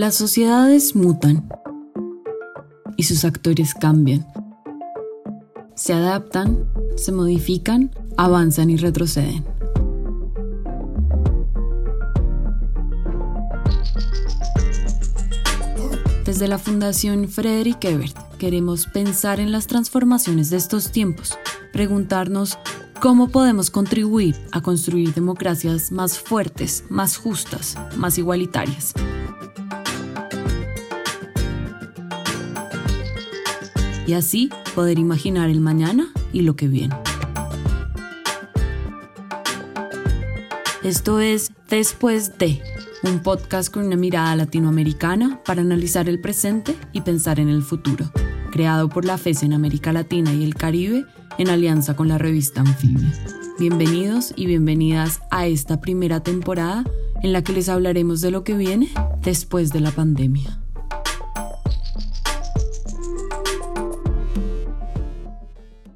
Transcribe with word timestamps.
Las 0.00 0.14
sociedades 0.14 0.96
mutan 0.96 1.46
y 2.96 3.02
sus 3.02 3.26
actores 3.26 3.74
cambian. 3.74 4.26
Se 5.74 5.92
adaptan, 5.92 6.64
se 6.96 7.12
modifican, 7.12 7.90
avanzan 8.16 8.70
y 8.70 8.78
retroceden. 8.78 9.44
Desde 16.24 16.48
la 16.48 16.56
Fundación 16.56 17.28
Frederick 17.28 17.84
Ebert 17.84 18.16
queremos 18.38 18.86
pensar 18.86 19.38
en 19.38 19.52
las 19.52 19.66
transformaciones 19.66 20.48
de 20.48 20.56
estos 20.56 20.92
tiempos, 20.92 21.36
preguntarnos 21.74 22.56
cómo 23.02 23.28
podemos 23.28 23.68
contribuir 23.70 24.34
a 24.52 24.62
construir 24.62 25.12
democracias 25.12 25.92
más 25.92 26.18
fuertes, 26.18 26.84
más 26.88 27.18
justas, 27.18 27.76
más 27.98 28.16
igualitarias. 28.16 28.94
Y 34.10 34.14
así 34.14 34.50
poder 34.74 34.98
imaginar 34.98 35.50
el 35.50 35.60
mañana 35.60 36.12
y 36.32 36.42
lo 36.42 36.56
que 36.56 36.66
viene. 36.66 36.96
Esto 40.82 41.20
es 41.20 41.52
Después 41.68 42.36
de, 42.36 42.60
un 43.04 43.20
podcast 43.20 43.72
con 43.72 43.86
una 43.86 43.94
mirada 43.94 44.34
latinoamericana 44.34 45.40
para 45.46 45.60
analizar 45.60 46.08
el 46.08 46.20
presente 46.20 46.74
y 46.90 47.02
pensar 47.02 47.38
en 47.38 47.48
el 47.48 47.62
futuro, 47.62 48.10
creado 48.50 48.88
por 48.88 49.04
la 49.04 49.16
FES 49.16 49.44
en 49.44 49.52
América 49.52 49.92
Latina 49.92 50.32
y 50.32 50.42
el 50.42 50.56
Caribe 50.56 51.04
en 51.38 51.48
alianza 51.48 51.94
con 51.94 52.08
la 52.08 52.18
revista 52.18 52.62
Anfibia. 52.62 53.12
Bienvenidos 53.60 54.32
y 54.34 54.46
bienvenidas 54.46 55.20
a 55.30 55.46
esta 55.46 55.80
primera 55.80 56.24
temporada 56.24 56.82
en 57.22 57.32
la 57.32 57.44
que 57.44 57.52
les 57.52 57.68
hablaremos 57.68 58.20
de 58.20 58.32
lo 58.32 58.42
que 58.42 58.54
viene 58.54 58.88
después 59.22 59.70
de 59.70 59.78
la 59.78 59.92
pandemia. 59.92 60.59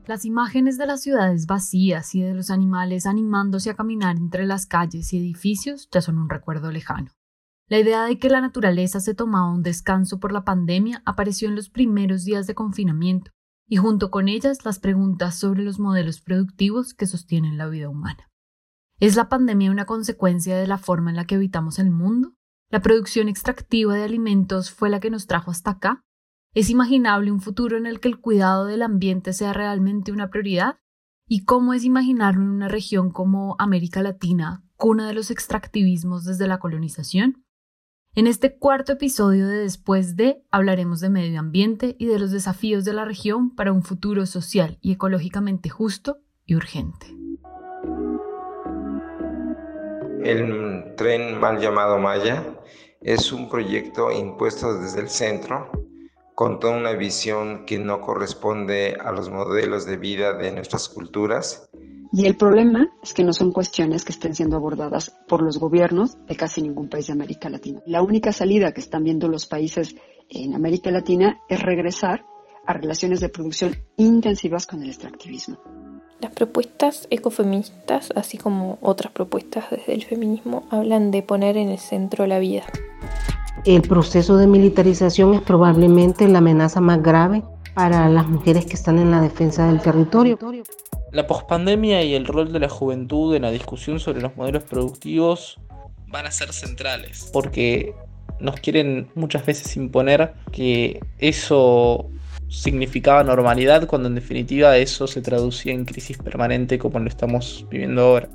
Las 0.06 0.26
imágenes 0.26 0.76
de 0.76 0.86
las 0.86 1.00
ciudades 1.00 1.46
vacías 1.46 2.14
y 2.14 2.20
de 2.20 2.34
los 2.34 2.50
animales 2.50 3.06
animándose 3.06 3.70
a 3.70 3.74
caminar 3.74 4.16
entre 4.16 4.44
las 4.44 4.66
calles 4.66 5.10
y 5.14 5.18
edificios 5.18 5.88
ya 5.90 6.02
son 6.02 6.18
un 6.18 6.28
recuerdo 6.28 6.70
lejano. 6.70 7.10
La 7.68 7.78
idea 7.78 8.04
de 8.04 8.18
que 8.18 8.28
la 8.28 8.42
naturaleza 8.42 9.00
se 9.00 9.14
tomaba 9.14 9.50
un 9.50 9.62
descanso 9.62 10.20
por 10.20 10.30
la 10.30 10.44
pandemia 10.44 11.02
apareció 11.06 11.48
en 11.48 11.54
los 11.54 11.70
primeros 11.70 12.24
días 12.24 12.46
de 12.46 12.54
confinamiento, 12.54 13.30
y 13.66 13.76
junto 13.76 14.10
con 14.10 14.28
ellas 14.28 14.66
las 14.66 14.78
preguntas 14.78 15.38
sobre 15.38 15.62
los 15.62 15.80
modelos 15.80 16.20
productivos 16.20 16.92
que 16.92 17.06
sostienen 17.06 17.56
la 17.56 17.66
vida 17.68 17.88
humana. 17.88 18.30
¿Es 19.00 19.16
la 19.16 19.30
pandemia 19.30 19.70
una 19.70 19.86
consecuencia 19.86 20.58
de 20.58 20.66
la 20.66 20.76
forma 20.76 21.08
en 21.08 21.16
la 21.16 21.24
que 21.24 21.36
habitamos 21.36 21.78
el 21.78 21.90
mundo? 21.90 22.34
¿La 22.68 22.82
producción 22.82 23.28
extractiva 23.28 23.94
de 23.94 24.04
alimentos 24.04 24.70
fue 24.70 24.90
la 24.90 25.00
que 25.00 25.08
nos 25.08 25.26
trajo 25.26 25.50
hasta 25.50 25.70
acá? 25.70 26.03
¿Es 26.54 26.70
imaginable 26.70 27.32
un 27.32 27.40
futuro 27.40 27.76
en 27.76 27.84
el 27.84 27.98
que 27.98 28.06
el 28.06 28.20
cuidado 28.20 28.66
del 28.66 28.82
ambiente 28.82 29.32
sea 29.32 29.52
realmente 29.52 30.12
una 30.12 30.30
prioridad? 30.30 30.78
¿Y 31.26 31.44
cómo 31.44 31.74
es 31.74 31.82
imaginarlo 31.82 32.42
en 32.42 32.50
una 32.50 32.68
región 32.68 33.10
como 33.10 33.56
América 33.58 34.02
Latina, 34.02 34.62
cuna 34.76 35.08
de 35.08 35.14
los 35.14 35.32
extractivismos 35.32 36.24
desde 36.24 36.46
la 36.46 36.60
colonización? 36.60 37.44
En 38.14 38.28
este 38.28 38.56
cuarto 38.56 38.92
episodio 38.92 39.48
de 39.48 39.56
Después 39.56 40.14
de 40.14 40.44
hablaremos 40.52 41.00
de 41.00 41.10
medio 41.10 41.40
ambiente 41.40 41.96
y 41.98 42.06
de 42.06 42.20
los 42.20 42.30
desafíos 42.30 42.84
de 42.84 42.92
la 42.92 43.04
región 43.04 43.52
para 43.52 43.72
un 43.72 43.82
futuro 43.82 44.24
social 44.24 44.78
y 44.80 44.92
ecológicamente 44.92 45.70
justo 45.70 46.18
y 46.46 46.54
urgente. 46.54 47.08
El 50.22 50.94
tren 50.96 51.40
mal 51.40 51.58
llamado 51.58 51.98
Maya 51.98 52.44
es 53.00 53.32
un 53.32 53.48
proyecto 53.48 54.12
impuesto 54.12 54.78
desde 54.78 55.00
el 55.00 55.08
centro 55.08 55.93
con 56.34 56.58
toda 56.58 56.76
una 56.76 56.92
visión 56.92 57.64
que 57.64 57.78
no 57.78 58.00
corresponde 58.00 58.96
a 59.00 59.12
los 59.12 59.30
modelos 59.30 59.86
de 59.86 59.96
vida 59.96 60.32
de 60.34 60.52
nuestras 60.52 60.88
culturas. 60.88 61.68
Y 62.12 62.26
el 62.26 62.36
problema 62.36 62.88
es 63.02 63.12
que 63.12 63.24
no 63.24 63.32
son 63.32 63.52
cuestiones 63.52 64.04
que 64.04 64.12
estén 64.12 64.34
siendo 64.34 64.56
abordadas 64.56 65.10
por 65.26 65.42
los 65.42 65.58
gobiernos 65.58 66.16
de 66.26 66.36
casi 66.36 66.62
ningún 66.62 66.88
país 66.88 67.08
de 67.08 67.12
América 67.12 67.48
Latina. 67.48 67.80
La 67.86 68.02
única 68.02 68.32
salida 68.32 68.72
que 68.72 68.80
están 68.80 69.04
viendo 69.04 69.28
los 69.28 69.46
países 69.46 69.96
en 70.28 70.54
América 70.54 70.90
Latina 70.90 71.40
es 71.48 71.60
regresar 71.60 72.24
a 72.66 72.72
relaciones 72.72 73.20
de 73.20 73.28
producción 73.28 73.76
intensivas 73.96 74.66
con 74.66 74.82
el 74.82 74.88
extractivismo. 74.88 75.58
Las 76.20 76.32
propuestas 76.32 77.06
ecofeministas, 77.10 78.10
así 78.14 78.38
como 78.38 78.78
otras 78.80 79.12
propuestas 79.12 79.70
desde 79.70 79.92
el 79.92 80.04
feminismo, 80.04 80.66
hablan 80.70 81.10
de 81.10 81.22
poner 81.22 81.56
en 81.56 81.68
el 81.68 81.78
centro 81.78 82.26
la 82.26 82.38
vida. 82.38 82.64
El 83.64 83.80
proceso 83.80 84.36
de 84.36 84.46
militarización 84.46 85.32
es 85.32 85.40
probablemente 85.40 86.28
la 86.28 86.38
amenaza 86.38 86.82
más 86.82 87.02
grave 87.02 87.42
para 87.72 88.10
las 88.10 88.26
mujeres 88.28 88.66
que 88.66 88.74
están 88.74 88.98
en 88.98 89.10
la 89.10 89.22
defensa 89.22 89.66
del 89.66 89.80
territorio. 89.80 90.38
La 91.12 91.26
pospandemia 91.26 92.02
y 92.02 92.14
el 92.14 92.26
rol 92.26 92.52
de 92.52 92.58
la 92.58 92.68
juventud 92.68 93.34
en 93.34 93.42
la 93.42 93.50
discusión 93.50 94.00
sobre 94.00 94.20
los 94.20 94.36
modelos 94.36 94.64
productivos 94.64 95.58
van 96.08 96.26
a 96.26 96.30
ser 96.30 96.52
centrales, 96.52 97.30
porque 97.32 97.94
nos 98.38 98.56
quieren 98.56 99.08
muchas 99.14 99.46
veces 99.46 99.74
imponer 99.76 100.34
que 100.52 101.00
eso 101.18 102.10
significaba 102.48 103.24
normalidad 103.24 103.86
cuando 103.86 104.08
en 104.08 104.14
definitiva 104.14 104.76
eso 104.76 105.06
se 105.06 105.22
traducía 105.22 105.72
en 105.72 105.86
crisis 105.86 106.18
permanente 106.18 106.78
como 106.78 106.98
lo 106.98 107.08
estamos 107.08 107.66
viviendo 107.70 108.02
ahora. 108.02 108.28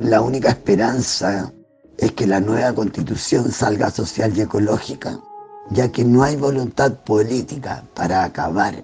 La 0.00 0.20
única 0.20 0.50
esperanza 0.50 1.52
es 1.98 2.12
que 2.12 2.26
la 2.26 2.40
nueva 2.40 2.74
constitución 2.74 3.50
salga 3.50 3.90
social 3.90 4.32
y 4.36 4.42
ecológica, 4.42 5.18
ya 5.70 5.90
que 5.90 6.04
no 6.04 6.22
hay 6.22 6.36
voluntad 6.36 6.92
política 7.04 7.84
para 7.94 8.24
acabar 8.24 8.82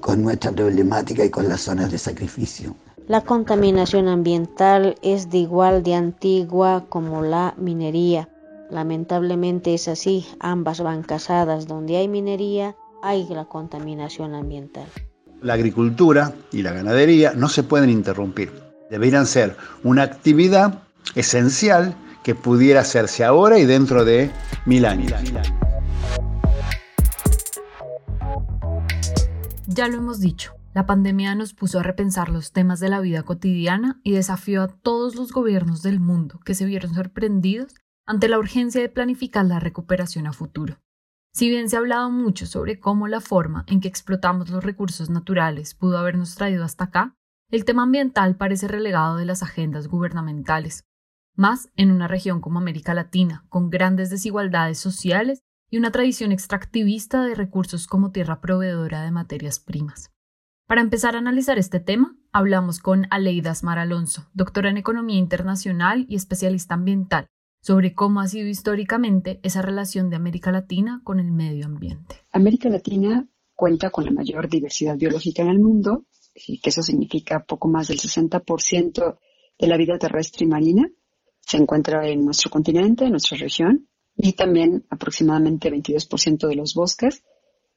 con 0.00 0.22
nuestra 0.22 0.52
problemática 0.52 1.24
y 1.24 1.30
con 1.30 1.48
las 1.48 1.62
zonas 1.62 1.90
de 1.90 1.98
sacrificio. 1.98 2.74
La 3.06 3.20
contaminación 3.20 4.08
ambiental 4.08 4.96
es 5.02 5.30
de 5.30 5.38
igual 5.38 5.82
de 5.82 5.94
antigua 5.94 6.86
como 6.88 7.22
la 7.22 7.54
minería. 7.58 8.28
Lamentablemente 8.70 9.74
es 9.74 9.88
así, 9.88 10.26
ambas 10.40 10.80
van 10.80 11.02
casadas. 11.02 11.66
Donde 11.66 11.98
hay 11.98 12.08
minería, 12.08 12.74
hay 13.02 13.26
la 13.28 13.44
contaminación 13.44 14.34
ambiental. 14.34 14.86
La 15.42 15.52
agricultura 15.52 16.32
y 16.50 16.62
la 16.62 16.72
ganadería 16.72 17.34
no 17.34 17.50
se 17.50 17.62
pueden 17.62 17.90
interrumpir. 17.90 18.50
Deberían 18.90 19.26
ser 19.26 19.54
una 19.82 20.02
actividad 20.02 20.82
esencial 21.14 21.94
que 22.24 22.34
pudiera 22.34 22.80
hacerse 22.80 23.22
ahora 23.22 23.60
y 23.60 23.66
dentro 23.66 24.04
de 24.04 24.32
mil 24.66 24.84
años. 24.86 25.12
Ya 29.68 29.86
lo 29.88 29.98
hemos 29.98 30.18
dicho, 30.20 30.54
la 30.72 30.86
pandemia 30.86 31.34
nos 31.36 31.54
puso 31.54 31.78
a 31.78 31.82
repensar 31.84 32.30
los 32.30 32.52
temas 32.52 32.80
de 32.80 32.88
la 32.88 33.00
vida 33.00 33.22
cotidiana 33.22 34.00
y 34.02 34.12
desafió 34.12 34.62
a 34.62 34.68
todos 34.68 35.14
los 35.14 35.32
gobiernos 35.32 35.82
del 35.82 36.00
mundo 36.00 36.40
que 36.44 36.54
se 36.54 36.64
vieron 36.64 36.94
sorprendidos 36.94 37.74
ante 38.06 38.28
la 38.28 38.38
urgencia 38.38 38.80
de 38.80 38.88
planificar 38.88 39.44
la 39.44 39.60
recuperación 39.60 40.26
a 40.26 40.32
futuro. 40.32 40.80
Si 41.32 41.48
bien 41.48 41.68
se 41.68 41.76
ha 41.76 41.80
hablado 41.80 42.10
mucho 42.10 42.46
sobre 42.46 42.78
cómo 42.78 43.08
la 43.08 43.20
forma 43.20 43.64
en 43.66 43.80
que 43.80 43.88
explotamos 43.88 44.50
los 44.50 44.62
recursos 44.62 45.10
naturales 45.10 45.74
pudo 45.74 45.98
habernos 45.98 46.36
traído 46.36 46.64
hasta 46.64 46.84
acá, 46.84 47.16
el 47.50 47.64
tema 47.64 47.82
ambiental 47.82 48.36
parece 48.36 48.68
relegado 48.68 49.16
de 49.16 49.26
las 49.26 49.42
agendas 49.42 49.88
gubernamentales, 49.88 50.84
más 51.34 51.70
en 51.76 51.90
una 51.90 52.08
región 52.08 52.40
como 52.40 52.58
América 52.58 52.94
Latina, 52.94 53.44
con 53.48 53.70
grandes 53.70 54.10
desigualdades 54.10 54.78
sociales 54.78 55.42
y 55.70 55.78
una 55.78 55.90
tradición 55.90 56.32
extractivista 56.32 57.24
de 57.24 57.34
recursos 57.34 57.86
como 57.86 58.12
tierra 58.12 58.40
proveedora 58.40 59.02
de 59.02 59.10
materias 59.10 59.58
primas. 59.58 60.10
Para 60.66 60.80
empezar 60.80 61.14
a 61.14 61.18
analizar 61.18 61.58
este 61.58 61.80
tema, 61.80 62.16
hablamos 62.32 62.78
con 62.78 63.06
Aleida 63.10 63.50
Asmar 63.50 63.78
Alonso, 63.78 64.30
doctora 64.32 64.70
en 64.70 64.78
Economía 64.78 65.18
Internacional 65.18 66.06
y 66.08 66.16
especialista 66.16 66.74
ambiental, 66.74 67.26
sobre 67.60 67.94
cómo 67.94 68.20
ha 68.20 68.28
sido 68.28 68.46
históricamente 68.46 69.40
esa 69.42 69.62
relación 69.62 70.10
de 70.10 70.16
América 70.16 70.52
Latina 70.52 71.00
con 71.04 71.20
el 71.20 71.32
medio 71.32 71.66
ambiente. 71.66 72.16
América 72.32 72.68
Latina 72.68 73.26
cuenta 73.54 73.90
con 73.90 74.04
la 74.04 74.10
mayor 74.10 74.48
diversidad 74.48 74.96
biológica 74.96 75.42
en 75.42 75.48
el 75.48 75.58
mundo, 75.58 76.04
que 76.34 76.70
eso 76.70 76.82
significa 76.82 77.44
poco 77.44 77.68
más 77.68 77.88
del 77.88 77.98
60% 77.98 79.18
de 79.58 79.66
la 79.66 79.76
vida 79.76 79.98
terrestre 79.98 80.44
y 80.44 80.48
marina, 80.48 80.90
se 81.46 81.56
encuentra 81.56 82.08
en 82.08 82.24
nuestro 82.24 82.50
continente, 82.50 83.04
en 83.04 83.10
nuestra 83.10 83.36
región, 83.36 83.88
y 84.16 84.32
también 84.32 84.86
aproximadamente 84.90 85.70
22% 85.70 86.48
de 86.48 86.54
los 86.54 86.74
bosques 86.74 87.22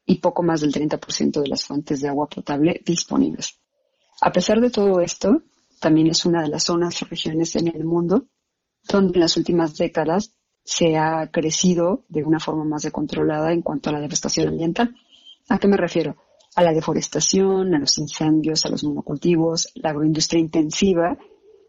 y 0.05 0.19
poco 0.19 0.43
más 0.43 0.61
del 0.61 0.71
30% 0.71 1.41
de 1.41 1.47
las 1.47 1.65
fuentes 1.65 2.01
de 2.01 2.09
agua 2.09 2.27
potable 2.27 2.81
disponibles. 2.85 3.59
A 4.21 4.31
pesar 4.31 4.61
de 4.61 4.69
todo 4.69 5.01
esto, 5.01 5.43
también 5.79 6.07
es 6.07 6.25
una 6.25 6.41
de 6.41 6.49
las 6.49 6.63
zonas 6.63 7.01
o 7.01 7.05
regiones 7.05 7.55
en 7.55 7.67
el 7.67 7.83
mundo 7.83 8.27
donde 8.87 9.15
en 9.15 9.19
las 9.19 9.35
últimas 9.35 9.75
décadas 9.75 10.33
se 10.63 10.97
ha 10.97 11.29
crecido 11.31 12.05
de 12.07 12.23
una 12.23 12.39
forma 12.39 12.63
más 12.63 12.89
controlada 12.91 13.51
en 13.51 13.61
cuanto 13.61 13.89
a 13.89 13.93
la 13.93 13.99
devastación 13.99 14.49
ambiental. 14.49 14.95
¿A 15.49 15.59
qué 15.59 15.67
me 15.67 15.77
refiero? 15.77 16.15
A 16.55 16.63
la 16.63 16.73
deforestación, 16.73 17.73
a 17.73 17.79
los 17.79 17.97
incendios, 17.97 18.65
a 18.65 18.69
los 18.69 18.83
monocultivos, 18.83 19.71
la 19.75 19.89
agroindustria 19.89 20.39
intensiva 20.39 21.17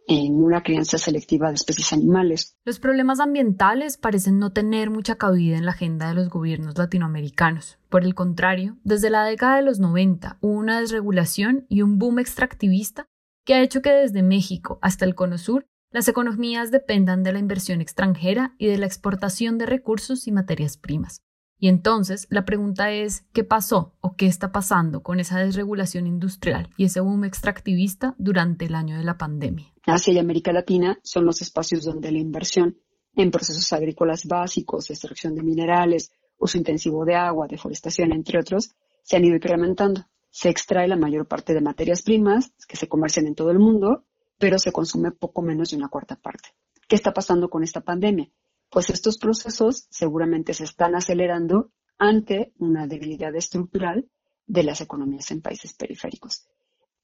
en 0.09 0.43
una 0.43 0.63
crianza 0.63 0.97
selectiva 0.99 1.49
de 1.49 1.55
especies 1.55 1.93
animales. 1.93 2.57
Los 2.65 2.81
problemas 2.81 3.21
ambientales 3.21 3.99
parecen 3.99 4.39
no 4.39 4.53
tener 4.53 4.91
mucha 4.91 5.17
cabida 5.17 5.59
en 5.59 5.67
la 5.67 5.73
agenda 5.73 6.09
de 6.09 6.15
los 6.15 6.31
gobiernos 6.31 6.77
latinoamericanos. 6.79 7.79
Por 7.91 8.05
el 8.05 8.15
contrario, 8.15 8.79
desde 8.85 9.11
la 9.11 9.25
década 9.25 9.57
de 9.57 9.63
los 9.63 9.79
90 9.79 10.39
hubo 10.41 10.53
una 10.53 10.81
desregulación 10.81 11.67
y 11.69 11.83
un 11.83 11.99
boom 11.99 12.19
extractivista 12.19 13.07
que 13.45 13.55
ha 13.55 13.63
hecho 13.63 13.83
que 13.83 13.91
desde 13.91 14.23
México 14.23 14.79
hasta 14.83 15.05
el 15.05 15.15
Cono 15.15 15.39
Sur 15.39 15.67
las 15.91 16.09
economías 16.09 16.71
dependan 16.71 17.23
de 17.23 17.33
la 17.33 17.39
inversión 17.39 17.81
extranjera 17.81 18.55
y 18.59 18.67
de 18.67 18.77
la 18.77 18.85
exportación 18.85 19.57
de 19.57 19.65
recursos 19.65 20.27
y 20.27 20.33
materias 20.33 20.77
primas. 20.77 21.23
Y 21.59 21.69
entonces 21.69 22.27
la 22.31 22.45
pregunta 22.45 22.93
es, 22.93 23.25
¿qué 23.33 23.45
pasó 23.45 23.95
o 24.01 24.15
qué 24.17 24.27
está 24.27 24.53
pasando 24.53 25.03
con 25.03 25.19
esa 25.19 25.39
desregulación 25.39 26.07
industrial 26.07 26.71
y 26.77 26.85
ese 26.85 27.01
boom 27.01 27.25
extractivista 27.25 28.15
durante 28.19 28.67
el 28.67 28.75
año 28.75 28.97
de 28.97 29.05
la 29.05 29.19
pandemia? 29.19 29.73
Asia 29.85 30.13
y 30.13 30.19
América 30.19 30.53
Latina 30.53 30.99
son 31.03 31.25
los 31.25 31.43
espacios 31.43 31.85
donde 31.85 32.13
la 32.13 32.19
inversión 32.19 32.77
en 33.17 33.33
procesos 33.33 33.73
agrícolas 33.73 34.27
básicos, 34.27 34.91
extracción 34.91 35.35
de 35.35 35.43
minerales, 35.43 36.13
uso 36.39 36.57
intensivo 36.57 37.05
de 37.05 37.17
agua, 37.17 37.49
deforestación, 37.49 38.13
entre 38.13 38.39
otros, 38.39 38.71
se 39.03 39.17
han 39.17 39.25
ido 39.25 39.37
incrementando. 39.37 40.05
Se 40.31 40.51
extrae 40.51 40.87
la 40.87 40.97
mayor 40.97 41.27
parte 41.27 41.55
de 41.55 41.61
materias 41.61 42.03
primas 42.03 42.53
que 42.69 42.77
se 42.77 42.87
comercian 42.87 43.27
en 43.27 43.35
todo 43.35 43.51
el 43.51 43.59
mundo, 43.59 44.05
pero 44.39 44.59
se 44.59 44.71
consume 44.71 45.11
poco 45.11 45.43
menos 45.43 45.71
de 45.71 45.79
una 45.79 45.89
cuarta 45.89 46.15
parte. 46.15 46.51
¿Qué 46.87 46.95
está 46.95 47.13
pasando 47.13 47.51
con 47.51 47.65
esta 47.65 47.81
pandemia? 47.81 48.31
Pues 48.71 48.91
estos 48.91 49.19
procesos 49.19 49.87
seguramente 49.91 50.55
se 50.55 50.65
están 50.65 50.95
acelerando 50.95 51.71
ante 51.99 52.53
una 52.59 52.87
debilidad 52.87 53.35
estructural 53.35 54.09
de 54.47 54.63
las 54.63 54.81
economías 54.81 55.31
en 55.31 55.43
países 55.43 55.75
periféricos. 55.75 56.47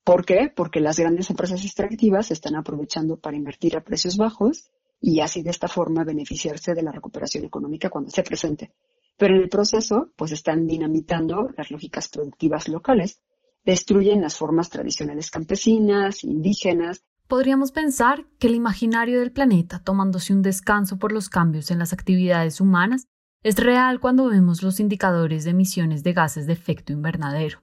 ¿Por 0.05 0.25
qué? 0.25 0.53
Porque 0.55 0.81
las 0.81 0.99
grandes 0.99 1.31
empresas 1.31 1.65
extractivas 1.65 2.27
se 2.27 2.35
están 2.35 2.57
aprovechando 2.57 3.19
para 3.19 3.37
invertir 3.37 3.77
a 3.77 3.83
precios 3.83 4.17
bajos 4.17 4.71
y 5.01 5.21
así 5.21 5.43
de 5.43 5.51
esta 5.51 5.69
forma 5.69 6.05
beneficiarse 6.05 6.75
de 6.75 6.83
la 6.83 6.93
recuperación 6.93 7.45
económica 7.45 7.91
cuando 7.91 8.11
se 8.11 8.23
presente. 8.23 8.73
Pero 9.17 9.37
en 9.37 9.43
el 9.43 9.49
proceso, 9.49 10.11
pues 10.17 10.33
están 10.33 10.67
dinamitando 10.67 11.49
las 11.57 11.71
lógicas 11.71 12.09
productivas 12.09 12.69
locales, 12.69 13.21
destruyen 13.65 14.21
las 14.21 14.37
formas 14.37 14.69
tradicionales 14.71 15.31
campesinas, 15.31 16.25
indígenas, 16.25 17.05
Podríamos 17.27 17.73
pensar 17.73 18.27
que 18.39 18.49
el 18.49 18.55
imaginario 18.55 19.21
del 19.21 19.33
planeta 19.33 19.79
tomándose 19.79 20.35
un 20.35 20.43
descanso 20.43 20.99
por 20.99 21.11
los 21.11 21.31
cambios 21.31 21.71
en 21.71 21.79
las 21.79 21.95
actividades 21.95 22.61
humanas 22.61 23.07
es 23.43 23.57
real 23.57 23.99
cuando 23.99 24.29
vemos 24.29 24.63
los 24.63 24.79
indicadores 24.79 25.45
de 25.45 25.51
emisiones 25.51 26.03
de 26.03 26.13
gases 26.13 26.47
de 26.47 26.53
efecto 26.53 26.93
invernadero. 26.93 27.63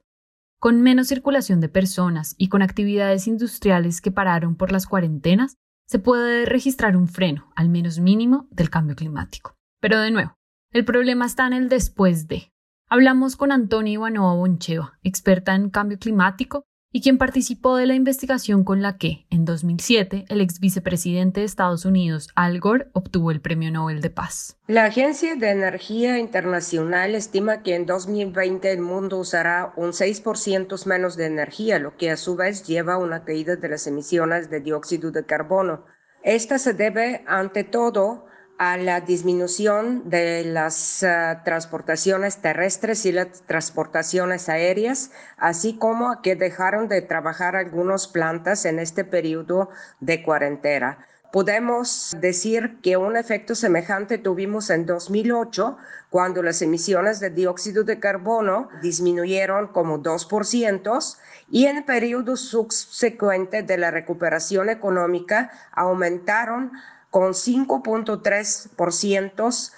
Con 0.60 0.82
menos 0.82 1.08
circulación 1.08 1.60
de 1.60 1.70
personas 1.70 2.36
y 2.38 2.50
con 2.50 2.62
actividades 2.62 3.28
industriales 3.28 4.02
que 4.02 4.12
pararon 4.12 4.56
por 4.56 4.72
las 4.72 4.88
cuarentenas, 4.88 5.58
se 5.88 6.00
puede 6.00 6.46
registrar 6.46 6.96
un 6.96 7.08
freno, 7.08 7.52
al 7.56 7.70
menos 7.70 8.00
mínimo, 8.00 8.48
del 8.52 8.70
cambio 8.70 8.96
climático. 8.96 9.56
Pero 9.80 10.00
de 10.00 10.12
nuevo, 10.12 10.38
el 10.72 10.86
problema 10.86 11.26
está 11.26 11.46
en 11.48 11.54
el 11.54 11.70
después 11.70 12.28
de. 12.28 12.52
Hablamos 12.88 13.36
con 13.36 13.52
Antonio 13.52 13.94
Ivanova 13.94 14.36
Boncheva, 14.36 15.00
experta 15.02 15.56
en 15.56 15.70
cambio 15.70 16.00
climático 16.00 16.66
y 16.94 17.02
quien 17.02 17.18
participó 17.18 17.78
de 17.78 17.86
la 17.86 17.94
investigación 17.94 18.64
con 18.64 18.82
la 18.82 18.98
que, 18.98 19.26
en 19.30 19.46
2007, 19.46 20.26
el 20.28 20.42
ex 20.42 20.60
vicepresidente 20.60 21.40
de 21.40 21.46
Estados 21.46 21.86
Unidos, 21.86 22.30
Al 22.36 22.60
Gore, 22.60 22.88
obtuvo 22.94 23.32
el 23.32 23.40
Premio 23.40 23.72
Nobel 23.72 24.02
de 24.02 24.10
Paz. 24.10 24.58
La 24.68 24.86
Agencia 24.86 25.36
de 25.36 25.50
Energía 25.52 26.20
Internacional 26.20 27.16
estima 27.16 27.64
que 27.64 27.76
en 27.76 27.86
2020 27.86 28.72
el 28.72 28.82
mundo 28.82 29.20
usará 29.20 29.74
un 29.78 29.92
6% 29.92 30.86
menos 30.86 31.16
de 31.16 31.28
energía, 31.28 31.80
lo 31.80 31.96
que 31.96 32.12
a 32.12 32.18
su 32.18 32.36
vez 32.36 32.68
lleva 32.68 32.96
a 32.96 32.98
una 32.98 33.24
caída 33.24 33.56
de 33.56 33.70
las 33.70 33.88
emisiones 33.88 34.50
de 34.50 34.60
dióxido 34.60 35.12
de 35.12 35.26
carbono. 35.26 35.86
Esta 36.24 36.60
se 36.60 36.74
debe, 36.74 37.24
ante 37.26 37.64
todo, 37.64 38.26
a 38.62 38.78
la 38.78 39.02
disminución 39.02 40.08
de 40.08 40.46
las 40.46 41.02
eh, 41.02 41.40
transportaciones 41.44 42.44
terrestres 42.44 43.08
y 43.08 43.12
las 43.12 43.42
transportaciones 43.48 44.50
aéreas, 44.50 45.10
así 45.38 45.80
como 45.80 46.12
a 46.12 46.22
que 46.22 46.36
dejaron 46.36 46.88
de 46.88 47.02
trabajar 47.02 47.56
algunas 47.56 48.08
plantas 48.08 48.66
en 48.66 48.78
este 48.78 49.04
periodo 49.04 49.72
de 50.00 50.22
cuarentena. 50.22 51.08
Podemos 51.32 52.16
decir 52.20 52.78
que 52.84 52.98
un 52.98 53.18
efecto 53.18 53.56
semejante 53.56 54.20
tuvimos 54.20 54.70
en 54.70 54.86
2008, 54.86 55.78
cuando 56.12 56.44
las 56.44 56.62
emisiones 56.62 57.20
de 57.20 57.32
dióxido 57.32 57.84
de 57.84 58.00
carbono 58.00 58.70
disminuyeron 58.84 59.70
como 59.70 60.04
2%, 60.04 61.18
y 61.50 61.66
en 61.66 61.78
el 61.78 61.84
periodo 61.84 62.36
subsecuente 62.36 63.64
de 63.64 63.78
la 63.80 63.90
recuperación 63.90 64.70
económica 64.70 65.50
aumentaron 65.72 66.74
con 67.12 67.34
5.3%, 67.34 69.72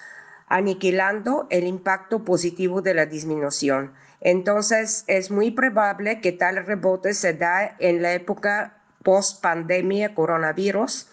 aniquilando 0.46 1.46
el 1.50 1.66
impacto 1.66 2.24
positivo 2.24 2.80
de 2.80 2.94
la 2.94 3.04
disminución. 3.06 3.92
Entonces, 4.20 5.04
es 5.06 5.30
muy 5.30 5.50
probable 5.50 6.22
que 6.22 6.32
tal 6.32 6.64
rebote 6.64 7.12
se 7.12 7.34
da 7.34 7.76
en 7.78 8.00
la 8.00 8.14
época 8.14 8.78
post-pandemia 9.02 10.14
coronavirus 10.14 11.08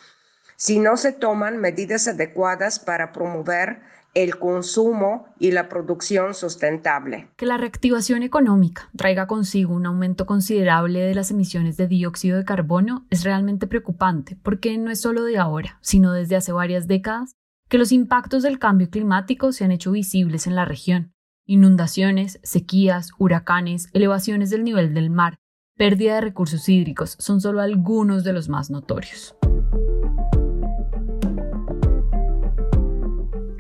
si 0.55 0.79
no 0.79 0.95
se 0.95 1.11
toman 1.11 1.57
medidas 1.57 2.07
adecuadas 2.07 2.79
para 2.79 3.11
promover 3.11 3.81
el 4.13 4.37
consumo 4.37 5.25
y 5.39 5.51
la 5.51 5.69
producción 5.69 6.33
sustentable. 6.33 7.29
Que 7.37 7.45
la 7.45 7.57
reactivación 7.57 8.23
económica 8.23 8.89
traiga 8.95 9.27
consigo 9.27 9.73
un 9.73 9.85
aumento 9.85 10.25
considerable 10.25 10.99
de 10.99 11.15
las 11.15 11.31
emisiones 11.31 11.77
de 11.77 11.87
dióxido 11.87 12.37
de 12.37 12.45
carbono 12.45 13.05
es 13.09 13.23
realmente 13.23 13.67
preocupante, 13.67 14.37
porque 14.43 14.77
no 14.77 14.91
es 14.91 15.01
solo 15.01 15.23
de 15.23 15.37
ahora, 15.37 15.79
sino 15.81 16.11
desde 16.11 16.35
hace 16.35 16.51
varias 16.51 16.87
décadas, 16.87 17.35
que 17.69 17.77
los 17.77 17.93
impactos 17.93 18.43
del 18.43 18.59
cambio 18.59 18.89
climático 18.89 19.53
se 19.53 19.63
han 19.63 19.71
hecho 19.71 19.91
visibles 19.91 20.45
en 20.45 20.55
la 20.55 20.65
región. 20.65 21.13
Inundaciones, 21.45 22.39
sequías, 22.43 23.11
huracanes, 23.17 23.87
elevaciones 23.93 24.49
del 24.49 24.65
nivel 24.65 24.93
del 24.93 25.09
mar, 25.09 25.37
pérdida 25.77 26.15
de 26.15 26.21
recursos 26.21 26.67
hídricos 26.67 27.15
son 27.17 27.39
solo 27.39 27.61
algunos 27.61 28.25
de 28.25 28.33
los 28.33 28.49
más 28.49 28.69
notorios. 28.69 29.35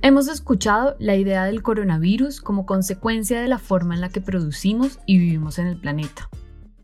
Hemos 0.03 0.27
escuchado 0.27 0.95
la 0.97 1.15
idea 1.15 1.45
del 1.45 1.61
coronavirus 1.61 2.41
como 2.41 2.65
consecuencia 2.65 3.39
de 3.39 3.47
la 3.47 3.59
forma 3.59 3.93
en 3.93 4.01
la 4.01 4.09
que 4.09 4.19
producimos 4.19 4.97
y 5.05 5.19
vivimos 5.19 5.59
en 5.59 5.67
el 5.67 5.79
planeta. 5.79 6.27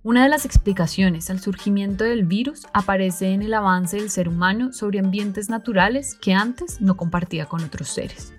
Una 0.04 0.22
de 0.22 0.30
las 0.30 0.46
explicaciones 0.46 1.32
al 1.32 1.40
surgimiento 1.40 2.04
del 2.04 2.26
virus 2.26 2.68
aparece 2.74 3.30
en 3.32 3.42
el 3.42 3.56
avance 3.56 3.98
del 3.98 4.12
ser 4.12 4.30
humano 4.30 4.72
sobre 4.72 5.00
ambientes 5.00 5.50
naturales 5.50 6.14
que 6.22 6.36
antes 6.36 6.80
no 6.80 6.96
compartía 6.96 7.48
con 7.48 7.64
otros 7.64 7.88
seres. 7.88 8.36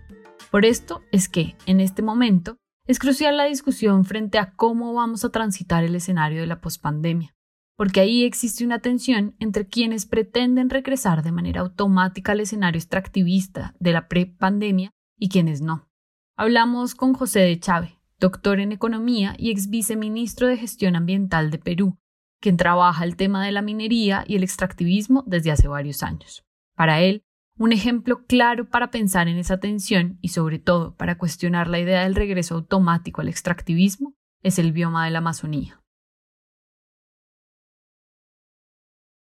Por 0.52 0.64
esto 0.64 1.02
es 1.10 1.28
que, 1.28 1.56
en 1.66 1.80
este 1.80 2.02
momento, 2.02 2.56
es 2.86 3.00
crucial 3.00 3.36
la 3.36 3.46
discusión 3.46 4.04
frente 4.04 4.38
a 4.38 4.52
cómo 4.54 4.94
vamos 4.94 5.24
a 5.24 5.30
transitar 5.30 5.82
el 5.82 5.96
escenario 5.96 6.40
de 6.40 6.46
la 6.46 6.60
pospandemia 6.60 7.34
porque 7.78 8.00
ahí 8.00 8.24
existe 8.24 8.64
una 8.64 8.80
tensión 8.80 9.36
entre 9.38 9.68
quienes 9.68 10.04
pretenden 10.04 10.68
regresar 10.68 11.22
de 11.22 11.30
manera 11.30 11.60
automática 11.60 12.32
al 12.32 12.40
escenario 12.40 12.76
extractivista 12.76 13.76
de 13.78 13.92
la 13.92 14.08
pre-pandemia 14.08 14.90
y 15.16 15.28
quienes 15.28 15.60
no. 15.60 15.88
Hablamos 16.36 16.96
con 16.96 17.14
José 17.14 17.38
de 17.38 17.60
Chávez, 17.60 17.92
doctor 18.18 18.58
en 18.58 18.72
economía 18.72 19.36
y 19.38 19.52
ex 19.52 19.70
viceministro 19.70 20.48
de 20.48 20.56
Gestión 20.56 20.96
Ambiental 20.96 21.52
de 21.52 21.58
Perú, 21.58 21.96
quien 22.40 22.56
trabaja 22.56 23.04
el 23.04 23.14
tema 23.14 23.44
de 23.46 23.52
la 23.52 23.62
minería 23.62 24.24
y 24.26 24.34
el 24.34 24.42
extractivismo 24.42 25.22
desde 25.28 25.52
hace 25.52 25.68
varios 25.68 26.02
años. 26.02 26.44
Para 26.74 27.00
él, 27.00 27.22
un 27.58 27.72
ejemplo 27.72 28.24
claro 28.26 28.68
para 28.68 28.90
pensar 28.90 29.28
en 29.28 29.38
esa 29.38 29.60
tensión 29.60 30.18
y 30.20 30.30
sobre 30.30 30.58
todo 30.58 30.96
para 30.96 31.16
cuestionar 31.16 31.68
la 31.68 31.78
idea 31.78 32.02
del 32.02 32.16
regreso 32.16 32.56
automático 32.56 33.20
al 33.20 33.28
extractivismo 33.28 34.14
es 34.42 34.58
el 34.58 34.72
bioma 34.72 35.04
de 35.04 35.12
la 35.12 35.18
Amazonía. 35.18 35.77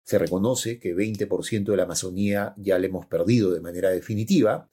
Se 0.06 0.20
reconoce 0.20 0.80
que 0.80 0.96
20% 0.96 1.66
de 1.66 1.78
la 1.78 1.84
Amazonía 1.84 2.54
ya 2.58 2.78
la 2.78 2.86
hemos 2.86 3.08
perdido 3.08 3.52
de 3.52 3.60
manera 3.60 3.90
definitiva 3.90 4.70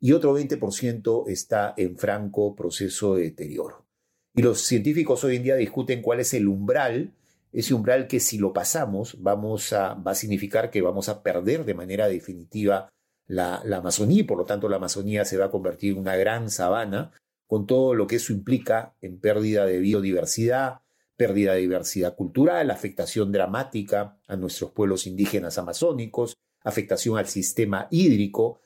y 0.00 0.12
otro 0.12 0.38
20% 0.38 1.24
está 1.28 1.74
en 1.76 1.98
franco 1.98 2.54
proceso 2.54 3.16
de 3.16 3.24
deterioro. 3.24 3.86
Y 4.34 4.42
los 4.42 4.60
científicos 4.60 5.24
hoy 5.24 5.36
en 5.36 5.42
día 5.42 5.56
discuten 5.56 6.02
cuál 6.02 6.20
es 6.20 6.34
el 6.34 6.46
umbral, 6.46 7.14
ese 7.52 7.74
umbral 7.74 8.06
que 8.06 8.20
si 8.20 8.38
lo 8.38 8.52
pasamos 8.52 9.16
vamos 9.20 9.72
a, 9.72 9.94
va 9.94 10.12
a 10.12 10.14
significar 10.14 10.70
que 10.70 10.82
vamos 10.82 11.08
a 11.08 11.22
perder 11.22 11.64
de 11.64 11.74
manera 11.74 12.06
definitiva 12.06 12.88
la, 13.26 13.62
la 13.64 13.78
Amazonía 13.78 14.20
y 14.20 14.24
por 14.24 14.38
lo 14.38 14.44
tanto 14.44 14.68
la 14.68 14.76
Amazonía 14.76 15.24
se 15.24 15.38
va 15.38 15.46
a 15.46 15.50
convertir 15.50 15.92
en 15.92 15.98
una 15.98 16.16
gran 16.16 16.50
sabana 16.50 17.12
con 17.48 17.66
todo 17.66 17.94
lo 17.94 18.06
que 18.06 18.16
eso 18.16 18.32
implica 18.32 18.94
en 19.00 19.18
pérdida 19.18 19.64
de 19.66 19.78
biodiversidad, 19.78 20.80
pérdida 21.16 21.54
de 21.54 21.60
diversidad 21.60 22.14
cultural, 22.14 22.70
afectación 22.70 23.32
dramática 23.32 24.18
a 24.26 24.36
nuestros 24.36 24.72
pueblos 24.72 25.06
indígenas 25.06 25.58
amazónicos, 25.58 26.36
afectación 26.62 27.18
al 27.18 27.26
sistema 27.26 27.88
hídrico, 27.90 28.60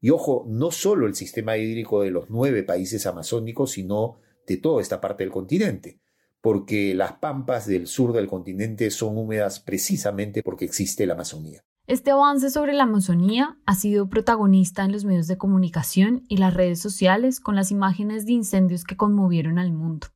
y 0.00 0.10
ojo, 0.10 0.44
no 0.46 0.70
solo 0.70 1.06
el 1.06 1.14
sistema 1.14 1.56
hídrico 1.56 2.02
de 2.02 2.10
los 2.10 2.28
nueve 2.28 2.62
países 2.62 3.06
amazónicos, 3.06 3.72
sino 3.72 4.18
de 4.46 4.58
toda 4.58 4.82
esta 4.82 5.00
parte 5.00 5.24
del 5.24 5.32
continente, 5.32 5.98
porque 6.42 6.94
las 6.94 7.14
pampas 7.14 7.66
del 7.66 7.86
sur 7.86 8.12
del 8.12 8.26
continente 8.26 8.90
son 8.90 9.16
húmedas 9.16 9.60
precisamente 9.60 10.42
porque 10.42 10.66
existe 10.66 11.06
la 11.06 11.14
Amazonía. 11.14 11.64
Este 11.86 12.10
avance 12.10 12.50
sobre 12.50 12.72
la 12.72 12.84
Amazonía 12.84 13.58
ha 13.66 13.74
sido 13.74 14.08
protagonista 14.08 14.84
en 14.84 14.92
los 14.92 15.04
medios 15.04 15.26
de 15.26 15.38
comunicación 15.38 16.24
y 16.28 16.38
las 16.38 16.54
redes 16.54 16.80
sociales 16.80 17.40
con 17.40 17.56
las 17.56 17.70
imágenes 17.70 18.26
de 18.26 18.32
incendios 18.32 18.84
que 18.84 18.96
conmovieron 18.96 19.58
al 19.58 19.72
mundo. 19.72 20.08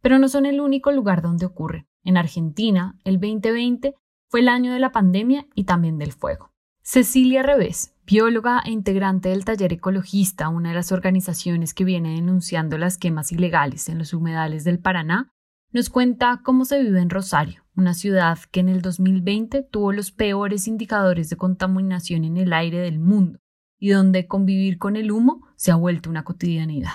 Pero 0.00 0.18
no 0.18 0.28
son 0.28 0.46
el 0.46 0.60
único 0.60 0.92
lugar 0.92 1.22
donde 1.22 1.46
ocurre. 1.46 1.86
En 2.04 2.16
Argentina, 2.16 2.96
el 3.04 3.20
2020 3.20 3.94
fue 4.28 4.40
el 4.40 4.48
año 4.48 4.72
de 4.72 4.80
la 4.80 4.92
pandemia 4.92 5.46
y 5.54 5.64
también 5.64 5.98
del 5.98 6.12
fuego. 6.12 6.52
Cecilia 6.82 7.42
Revés, 7.42 7.94
bióloga 8.06 8.62
e 8.64 8.70
integrante 8.70 9.28
del 9.28 9.44
taller 9.44 9.74
ecologista, 9.74 10.48
una 10.48 10.70
de 10.70 10.74
las 10.74 10.92
organizaciones 10.92 11.74
que 11.74 11.84
viene 11.84 12.14
denunciando 12.14 12.78
las 12.78 12.96
quemas 12.96 13.30
ilegales 13.30 13.88
en 13.90 13.98
los 13.98 14.14
humedales 14.14 14.64
del 14.64 14.78
Paraná, 14.78 15.30
nos 15.70 15.90
cuenta 15.90 16.40
cómo 16.42 16.64
se 16.64 16.82
vive 16.82 17.00
en 17.00 17.10
Rosario, 17.10 17.64
una 17.76 17.92
ciudad 17.92 18.38
que 18.50 18.60
en 18.60 18.70
el 18.70 18.80
2020 18.80 19.64
tuvo 19.64 19.92
los 19.92 20.12
peores 20.12 20.66
indicadores 20.66 21.28
de 21.28 21.36
contaminación 21.36 22.24
en 22.24 22.38
el 22.38 22.54
aire 22.54 22.78
del 22.78 22.98
mundo 22.98 23.38
y 23.78 23.90
donde 23.90 24.26
convivir 24.26 24.78
con 24.78 24.96
el 24.96 25.12
humo 25.12 25.46
se 25.56 25.70
ha 25.70 25.76
vuelto 25.76 26.08
una 26.08 26.24
cotidianidad. 26.24 26.92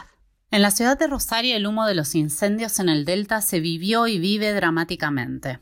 En 0.54 0.62
la 0.62 0.70
ciudad 0.70 1.00
de 1.00 1.08
Rosario 1.08 1.56
el 1.56 1.66
humo 1.66 1.88
de 1.88 1.96
los 1.96 2.14
incendios 2.14 2.78
en 2.78 2.88
el 2.88 3.06
delta 3.06 3.42
se 3.42 3.60
vivió 3.60 4.06
y 4.06 4.20
vive 4.20 4.54
dramáticamente. 4.54 5.62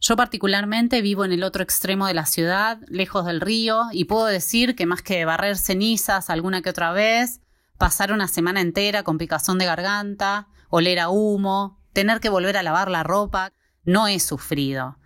Yo 0.00 0.16
particularmente 0.16 1.02
vivo 1.02 1.26
en 1.26 1.32
el 1.32 1.42
otro 1.42 1.62
extremo 1.62 2.06
de 2.06 2.14
la 2.14 2.24
ciudad, 2.24 2.78
lejos 2.88 3.26
del 3.26 3.42
río, 3.42 3.88
y 3.92 4.06
puedo 4.06 4.24
decir 4.24 4.74
que 4.74 4.86
más 4.86 5.02
que 5.02 5.26
barrer 5.26 5.58
cenizas 5.58 6.30
alguna 6.30 6.62
que 6.62 6.70
otra 6.70 6.92
vez, 6.92 7.42
pasar 7.76 8.10
una 8.10 8.26
semana 8.26 8.62
entera 8.62 9.02
con 9.02 9.18
picazón 9.18 9.58
de 9.58 9.66
garganta, 9.66 10.48
oler 10.70 10.98
a 11.00 11.10
humo, 11.10 11.78
tener 11.92 12.18
que 12.20 12.30
volver 12.30 12.56
a 12.56 12.62
lavar 12.62 12.90
la 12.90 13.02
ropa, 13.02 13.52
no 13.84 14.08
he 14.08 14.18
sufrido. 14.18 14.96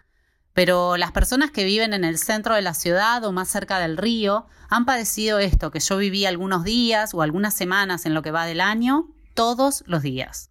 Pero 0.52 0.96
las 0.96 1.10
personas 1.10 1.50
que 1.50 1.64
viven 1.64 1.94
en 1.94 2.04
el 2.04 2.16
centro 2.16 2.54
de 2.54 2.62
la 2.62 2.74
ciudad 2.74 3.24
o 3.24 3.32
más 3.32 3.48
cerca 3.48 3.80
del 3.80 3.96
río 3.96 4.46
han 4.70 4.86
padecido 4.86 5.40
esto 5.40 5.72
que 5.72 5.80
yo 5.80 5.96
viví 5.96 6.26
algunos 6.26 6.62
días 6.62 7.12
o 7.12 7.22
algunas 7.22 7.54
semanas 7.54 8.06
en 8.06 8.14
lo 8.14 8.22
que 8.22 8.30
va 8.30 8.46
del 8.46 8.60
año 8.60 9.15
todos 9.36 9.84
los 9.86 10.02
días. 10.02 10.50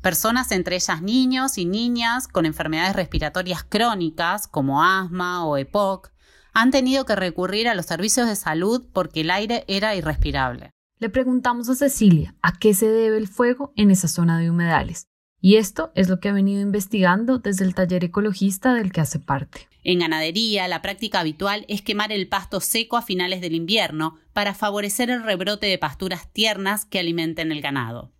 Personas, 0.00 0.50
entre 0.50 0.76
ellas 0.76 1.02
niños 1.02 1.58
y 1.58 1.66
niñas 1.66 2.26
con 2.26 2.46
enfermedades 2.46 2.96
respiratorias 2.96 3.62
crónicas 3.62 4.48
como 4.48 4.82
asma 4.82 5.44
o 5.44 5.58
EPOC, 5.58 6.10
han 6.54 6.70
tenido 6.70 7.04
que 7.04 7.14
recurrir 7.14 7.68
a 7.68 7.74
los 7.74 7.86
servicios 7.86 8.26
de 8.26 8.36
salud 8.36 8.86
porque 8.92 9.20
el 9.20 9.30
aire 9.30 9.64
era 9.68 9.94
irrespirable. 9.94 10.70
Le 10.98 11.10
preguntamos 11.10 11.68
a 11.68 11.74
Cecilia 11.74 12.34
a 12.42 12.52
qué 12.58 12.74
se 12.74 12.88
debe 12.88 13.18
el 13.18 13.28
fuego 13.28 13.72
en 13.76 13.90
esa 13.90 14.08
zona 14.08 14.38
de 14.38 14.50
humedales. 14.50 15.06
Y 15.40 15.56
esto 15.56 15.90
es 15.94 16.08
lo 16.08 16.20
que 16.20 16.28
ha 16.28 16.32
venido 16.32 16.60
investigando 16.62 17.38
desde 17.38 17.64
el 17.64 17.74
taller 17.74 18.04
ecologista 18.04 18.74
del 18.74 18.92
que 18.92 19.00
hace 19.00 19.18
parte. 19.18 19.68
En 19.84 19.98
ganadería, 19.98 20.68
la 20.68 20.80
práctica 20.80 21.20
habitual 21.20 21.64
es 21.68 21.82
quemar 21.82 22.12
el 22.12 22.28
pasto 22.28 22.60
seco 22.60 22.96
a 22.96 23.02
finales 23.02 23.40
del 23.40 23.54
invierno 23.54 24.18
para 24.32 24.54
favorecer 24.54 25.10
el 25.10 25.24
rebrote 25.24 25.66
de 25.66 25.78
pasturas 25.78 26.32
tiernas 26.32 26.84
que 26.84 27.00
alimenten 27.00 27.50
el 27.50 27.60
ganado. 27.60 28.12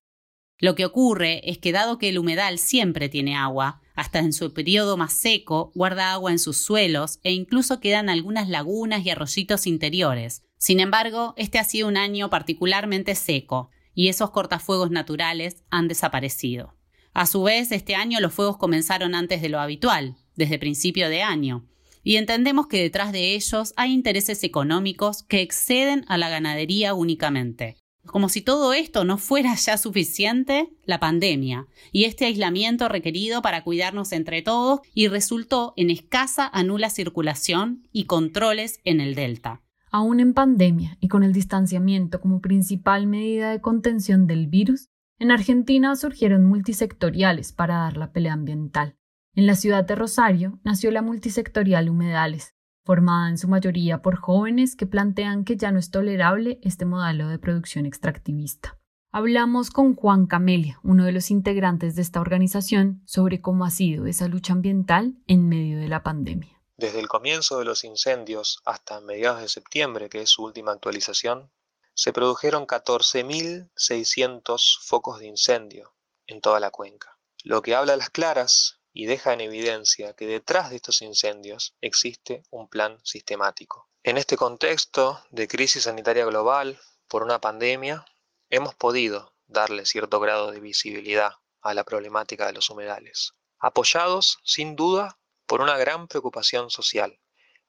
Lo 0.58 0.74
que 0.74 0.84
ocurre 0.84 1.48
es 1.50 1.58
que 1.58 1.72
dado 1.72 1.98
que 1.98 2.08
el 2.08 2.18
humedal 2.18 2.58
siempre 2.58 3.08
tiene 3.08 3.36
agua, 3.36 3.80
hasta 3.94 4.20
en 4.20 4.32
su 4.32 4.52
periodo 4.52 4.96
más 4.96 5.12
seco 5.12 5.70
guarda 5.74 6.12
agua 6.12 6.30
en 6.30 6.38
sus 6.38 6.56
suelos 6.56 7.20
e 7.22 7.32
incluso 7.32 7.80
quedan 7.80 8.08
algunas 8.08 8.48
lagunas 8.48 9.04
y 9.04 9.10
arroyitos 9.10 9.66
interiores. 9.66 10.44
Sin 10.56 10.80
embargo, 10.80 11.34
este 11.36 11.58
ha 11.58 11.64
sido 11.64 11.88
un 11.88 11.96
año 11.96 12.30
particularmente 12.30 13.14
seco 13.14 13.70
y 13.94 14.08
esos 14.08 14.30
cortafuegos 14.30 14.90
naturales 14.90 15.64
han 15.70 15.88
desaparecido. 15.88 16.74
A 17.12 17.26
su 17.26 17.42
vez, 17.42 17.72
este 17.72 17.94
año 17.94 18.20
los 18.20 18.32
fuegos 18.32 18.56
comenzaron 18.56 19.14
antes 19.14 19.42
de 19.42 19.48
lo 19.48 19.60
habitual, 19.60 20.16
desde 20.36 20.58
principio 20.58 21.08
de 21.08 21.22
año, 21.22 21.66
y 22.04 22.16
entendemos 22.16 22.66
que 22.66 22.82
detrás 22.82 23.12
de 23.12 23.34
ellos 23.34 23.74
hay 23.76 23.92
intereses 23.92 24.42
económicos 24.44 25.22
que 25.22 25.40
exceden 25.40 26.04
a 26.08 26.18
la 26.18 26.28
ganadería 26.28 26.94
únicamente. 26.94 27.76
Como 28.04 28.28
si 28.28 28.40
todo 28.40 28.72
esto 28.72 29.04
no 29.04 29.16
fuera 29.16 29.54
ya 29.54 29.78
suficiente, 29.78 30.70
la 30.84 30.98
pandemia 30.98 31.68
y 31.92 32.04
este 32.04 32.24
aislamiento 32.24 32.88
requerido 32.88 33.42
para 33.42 33.62
cuidarnos 33.62 34.10
entre 34.10 34.42
todos 34.42 34.80
y 34.92 35.06
resultó 35.06 35.72
en 35.76 35.90
escasa 35.90 36.48
a 36.52 36.64
nula 36.64 36.90
circulación 36.90 37.86
y 37.92 38.06
controles 38.06 38.80
en 38.82 39.00
el 39.00 39.14
delta. 39.14 39.62
Aún 39.92 40.18
en 40.18 40.34
pandemia 40.34 40.96
y 41.00 41.08
con 41.08 41.22
el 41.22 41.32
distanciamiento 41.32 42.20
como 42.20 42.40
principal 42.40 43.06
medida 43.06 43.52
de 43.52 43.60
contención 43.60 44.26
del 44.26 44.48
virus, 44.48 44.88
en 45.20 45.30
Argentina 45.30 45.94
surgieron 45.94 46.44
multisectoriales 46.44 47.52
para 47.52 47.76
dar 47.76 47.96
la 47.96 48.10
pelea 48.10 48.32
ambiental. 48.32 48.96
En 49.34 49.46
la 49.46 49.56
ciudad 49.56 49.82
de 49.82 49.94
Rosario 49.94 50.60
nació 50.62 50.90
la 50.90 51.00
multisectorial 51.00 51.88
Humedales, 51.88 52.54
formada 52.84 53.30
en 53.30 53.38
su 53.38 53.48
mayoría 53.48 54.02
por 54.02 54.16
jóvenes 54.16 54.76
que 54.76 54.84
plantean 54.84 55.46
que 55.46 55.56
ya 55.56 55.72
no 55.72 55.78
es 55.78 55.90
tolerable 55.90 56.60
este 56.62 56.84
modelo 56.84 57.28
de 57.28 57.38
producción 57.38 57.86
extractivista. 57.86 58.78
Hablamos 59.10 59.70
con 59.70 59.94
Juan 59.94 60.26
Camelia, 60.26 60.78
uno 60.82 61.06
de 61.06 61.12
los 61.12 61.30
integrantes 61.30 61.96
de 61.96 62.02
esta 62.02 62.20
organización, 62.20 63.00
sobre 63.06 63.40
cómo 63.40 63.64
ha 63.64 63.70
sido 63.70 64.04
esa 64.04 64.28
lucha 64.28 64.52
ambiental 64.52 65.14
en 65.26 65.48
medio 65.48 65.78
de 65.78 65.88
la 65.88 66.02
pandemia. 66.02 66.60
Desde 66.76 67.00
el 67.00 67.08
comienzo 67.08 67.58
de 67.58 67.64
los 67.64 67.84
incendios 67.84 68.60
hasta 68.66 69.00
mediados 69.00 69.40
de 69.40 69.48
septiembre, 69.48 70.10
que 70.10 70.20
es 70.20 70.28
su 70.28 70.44
última 70.44 70.72
actualización, 70.72 71.50
se 71.94 72.12
produjeron 72.12 72.66
14.600 72.66 74.78
focos 74.82 75.20
de 75.20 75.28
incendio 75.28 75.94
en 76.26 76.42
toda 76.42 76.60
la 76.60 76.70
cuenca, 76.70 77.18
lo 77.44 77.62
que 77.62 77.74
habla 77.74 77.94
a 77.94 77.96
las 77.96 78.10
claras 78.10 78.81
y 78.92 79.06
deja 79.06 79.32
en 79.32 79.40
evidencia 79.40 80.14
que 80.14 80.26
detrás 80.26 80.70
de 80.70 80.76
estos 80.76 81.02
incendios 81.02 81.74
existe 81.80 82.42
un 82.50 82.68
plan 82.68 82.98
sistemático. 83.04 83.88
En 84.02 84.18
este 84.18 84.36
contexto 84.36 85.24
de 85.30 85.48
crisis 85.48 85.84
sanitaria 85.84 86.24
global 86.24 86.80
por 87.08 87.22
una 87.22 87.40
pandemia, 87.40 88.04
hemos 88.50 88.74
podido 88.74 89.34
darle 89.46 89.86
cierto 89.86 90.18
grado 90.20 90.50
de 90.50 90.60
visibilidad 90.60 91.32
a 91.60 91.74
la 91.74 91.84
problemática 91.84 92.46
de 92.46 92.52
los 92.52 92.68
humedales, 92.70 93.34
apoyados 93.58 94.40
sin 94.44 94.76
duda 94.76 95.18
por 95.46 95.60
una 95.60 95.76
gran 95.76 96.08
preocupación 96.08 96.70
social 96.70 97.20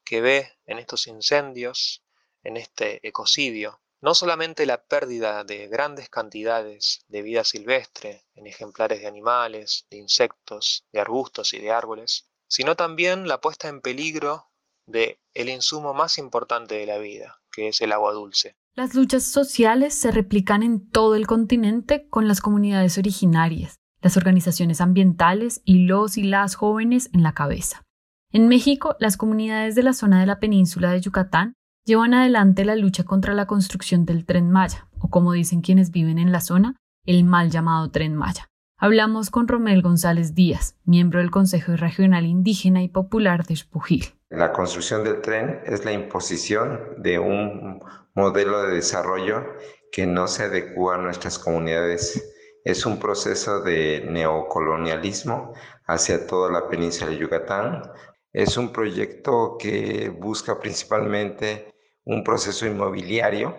que 0.03 0.21
ve 0.21 0.51
en 0.65 0.79
estos 0.79 1.07
incendios, 1.07 2.03
en 2.43 2.57
este 2.57 3.05
ecocidio, 3.07 3.82
no 4.03 4.13
solamente 4.13 4.65
la 4.65 4.83
pérdida 4.83 5.45
de 5.45 5.69
grandes 5.69 6.09
cantidades 6.09 7.05
de 7.07 7.21
vida 7.21 7.45
silvestre 7.45 8.25
en 8.35 8.47
ejemplares 8.47 8.99
de 8.99 9.07
animales, 9.07 9.87
de 9.89 9.97
insectos, 9.97 10.83
de 10.91 10.99
arbustos 10.99 11.53
y 11.53 11.59
de 11.59 11.71
árboles, 11.71 12.27
sino 12.49 12.75
también 12.75 13.29
la 13.29 13.39
puesta 13.39 13.69
en 13.69 13.79
peligro 13.79 14.49
de 14.85 15.21
el 15.33 15.47
insumo 15.47 15.93
más 15.93 16.17
importante 16.17 16.75
de 16.75 16.85
la 16.85 16.97
vida, 16.97 17.39
que 17.49 17.69
es 17.69 17.79
el 17.79 17.93
agua 17.93 18.11
dulce. 18.11 18.57
Las 18.75 18.93
luchas 18.93 19.23
sociales 19.23 19.93
se 19.93 20.11
replican 20.11 20.63
en 20.63 20.89
todo 20.89 21.15
el 21.15 21.25
continente 21.25 22.09
con 22.09 22.27
las 22.27 22.41
comunidades 22.41 22.97
originarias, 22.97 23.79
las 24.01 24.17
organizaciones 24.17 24.81
ambientales 24.81 25.61
y 25.63 25.85
los 25.85 26.17
y 26.17 26.23
las 26.23 26.55
jóvenes 26.55 27.09
en 27.13 27.23
la 27.23 27.33
cabeza. 27.33 27.83
En 28.31 28.49
México, 28.49 28.97
las 28.99 29.15
comunidades 29.15 29.75
de 29.75 29.83
la 29.83 29.93
zona 29.93 30.19
de 30.19 30.25
la 30.25 30.39
península 30.39 30.91
de 30.91 30.99
Yucatán 30.99 31.55
llevan 31.85 32.13
adelante 32.13 32.63
la 32.63 32.75
lucha 32.75 33.03
contra 33.03 33.33
la 33.33 33.45
construcción 33.45 34.05
del 34.05 34.25
tren 34.25 34.49
Maya, 34.49 34.87
o 34.99 35.09
como 35.09 35.33
dicen 35.33 35.61
quienes 35.61 35.91
viven 35.91 36.17
en 36.17 36.31
la 36.31 36.39
zona, 36.39 36.77
el 37.05 37.23
mal 37.23 37.51
llamado 37.51 37.91
tren 37.91 38.15
Maya. 38.15 38.49
Hablamos 38.77 39.29
con 39.29 39.47
Romel 39.47 39.81
González 39.81 40.33
Díaz, 40.33 40.77
miembro 40.85 41.19
del 41.19 41.31
Consejo 41.31 41.75
Regional 41.75 42.25
Indígena 42.25 42.83
y 42.83 42.87
Popular 42.87 43.45
de 43.45 43.53
Espujil. 43.53 44.05
La 44.29 44.51
construcción 44.51 45.03
del 45.03 45.21
tren 45.21 45.61
es 45.65 45.85
la 45.85 45.91
imposición 45.91 46.79
de 46.97 47.19
un 47.19 47.81
modelo 48.15 48.63
de 48.63 48.75
desarrollo 48.75 49.43
que 49.91 50.05
no 50.05 50.27
se 50.27 50.43
adecua 50.43 50.95
a 50.95 51.01
nuestras 51.01 51.37
comunidades. 51.37 52.33
Es 52.65 52.85
un 52.85 52.97
proceso 52.97 53.61
de 53.61 54.05
neocolonialismo 54.09 55.53
hacia 55.85 56.25
toda 56.25 56.51
la 56.51 56.67
península 56.67 57.11
de 57.11 57.17
Yucatán. 57.17 57.83
Es 58.31 58.57
un 58.57 58.71
proyecto 58.71 59.57
que 59.59 60.09
busca 60.09 60.59
principalmente 60.59 61.72
un 62.05 62.23
proceso 62.23 62.65
inmobiliario, 62.65 63.55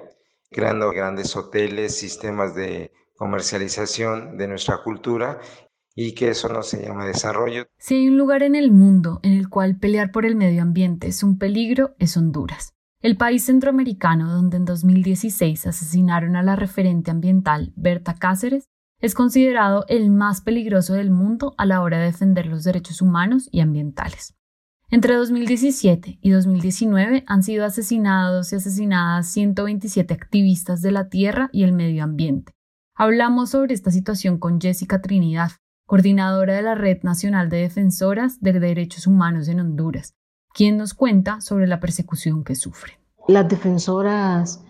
creando 0.50 0.90
grandes 0.90 1.34
hoteles, 1.36 1.96
sistemas 1.96 2.54
de 2.54 2.92
comercialización 3.16 4.36
de 4.36 4.48
nuestra 4.48 4.82
cultura 4.82 5.40
y 5.94 6.14
que 6.14 6.30
eso 6.30 6.48
no 6.48 6.62
se 6.62 6.82
llama 6.82 7.06
desarrollo. 7.06 7.66
Si 7.78 7.94
hay 7.94 8.08
un 8.08 8.18
lugar 8.18 8.42
en 8.42 8.54
el 8.54 8.72
mundo 8.72 9.20
en 9.22 9.32
el 9.32 9.48
cual 9.48 9.78
pelear 9.78 10.10
por 10.10 10.26
el 10.26 10.36
medio 10.36 10.62
ambiente 10.62 11.06
es 11.06 11.22
un 11.22 11.38
peligro, 11.38 11.94
es 11.98 12.16
Honduras. 12.16 12.74
El 13.00 13.16
país 13.16 13.44
centroamericano 13.44 14.32
donde 14.32 14.56
en 14.56 14.64
2016 14.64 15.66
asesinaron 15.66 16.36
a 16.36 16.42
la 16.42 16.56
referente 16.56 17.10
ambiental 17.10 17.72
Berta 17.76 18.14
Cáceres 18.14 18.68
es 19.00 19.14
considerado 19.14 19.84
el 19.88 20.10
más 20.10 20.40
peligroso 20.40 20.94
del 20.94 21.10
mundo 21.10 21.54
a 21.58 21.66
la 21.66 21.82
hora 21.82 21.98
de 21.98 22.06
defender 22.06 22.46
los 22.46 22.64
derechos 22.64 23.02
humanos 23.02 23.48
y 23.52 23.60
ambientales. 23.60 24.34
Entre 24.90 25.14
2017 25.14 26.18
y 26.20 26.30
2019 26.30 27.24
han 27.26 27.42
sido 27.42 27.64
asesinados 27.64 28.52
y 28.52 28.56
asesinadas 28.56 29.26
127 29.28 30.12
activistas 30.12 30.82
de 30.82 30.92
la 30.92 31.08
tierra 31.08 31.48
y 31.52 31.64
el 31.64 31.72
medio 31.72 32.04
ambiente. 32.04 32.52
Hablamos 32.94 33.50
sobre 33.50 33.74
esta 33.74 33.90
situación 33.90 34.38
con 34.38 34.60
Jessica 34.60 35.00
Trinidad, 35.00 35.52
coordinadora 35.86 36.54
de 36.54 36.62
la 36.62 36.74
Red 36.74 37.02
Nacional 37.02 37.48
de 37.48 37.56
Defensoras 37.58 38.40
de 38.40 38.52
Derechos 38.60 39.06
Humanos 39.06 39.48
en 39.48 39.60
Honduras, 39.60 40.14
quien 40.54 40.76
nos 40.76 40.94
cuenta 40.94 41.40
sobre 41.40 41.66
la 41.66 41.80
persecución 41.80 42.44
que 42.44 42.54
sufren. 42.54 42.96
Las 43.26 43.48
defensoras 43.48 44.62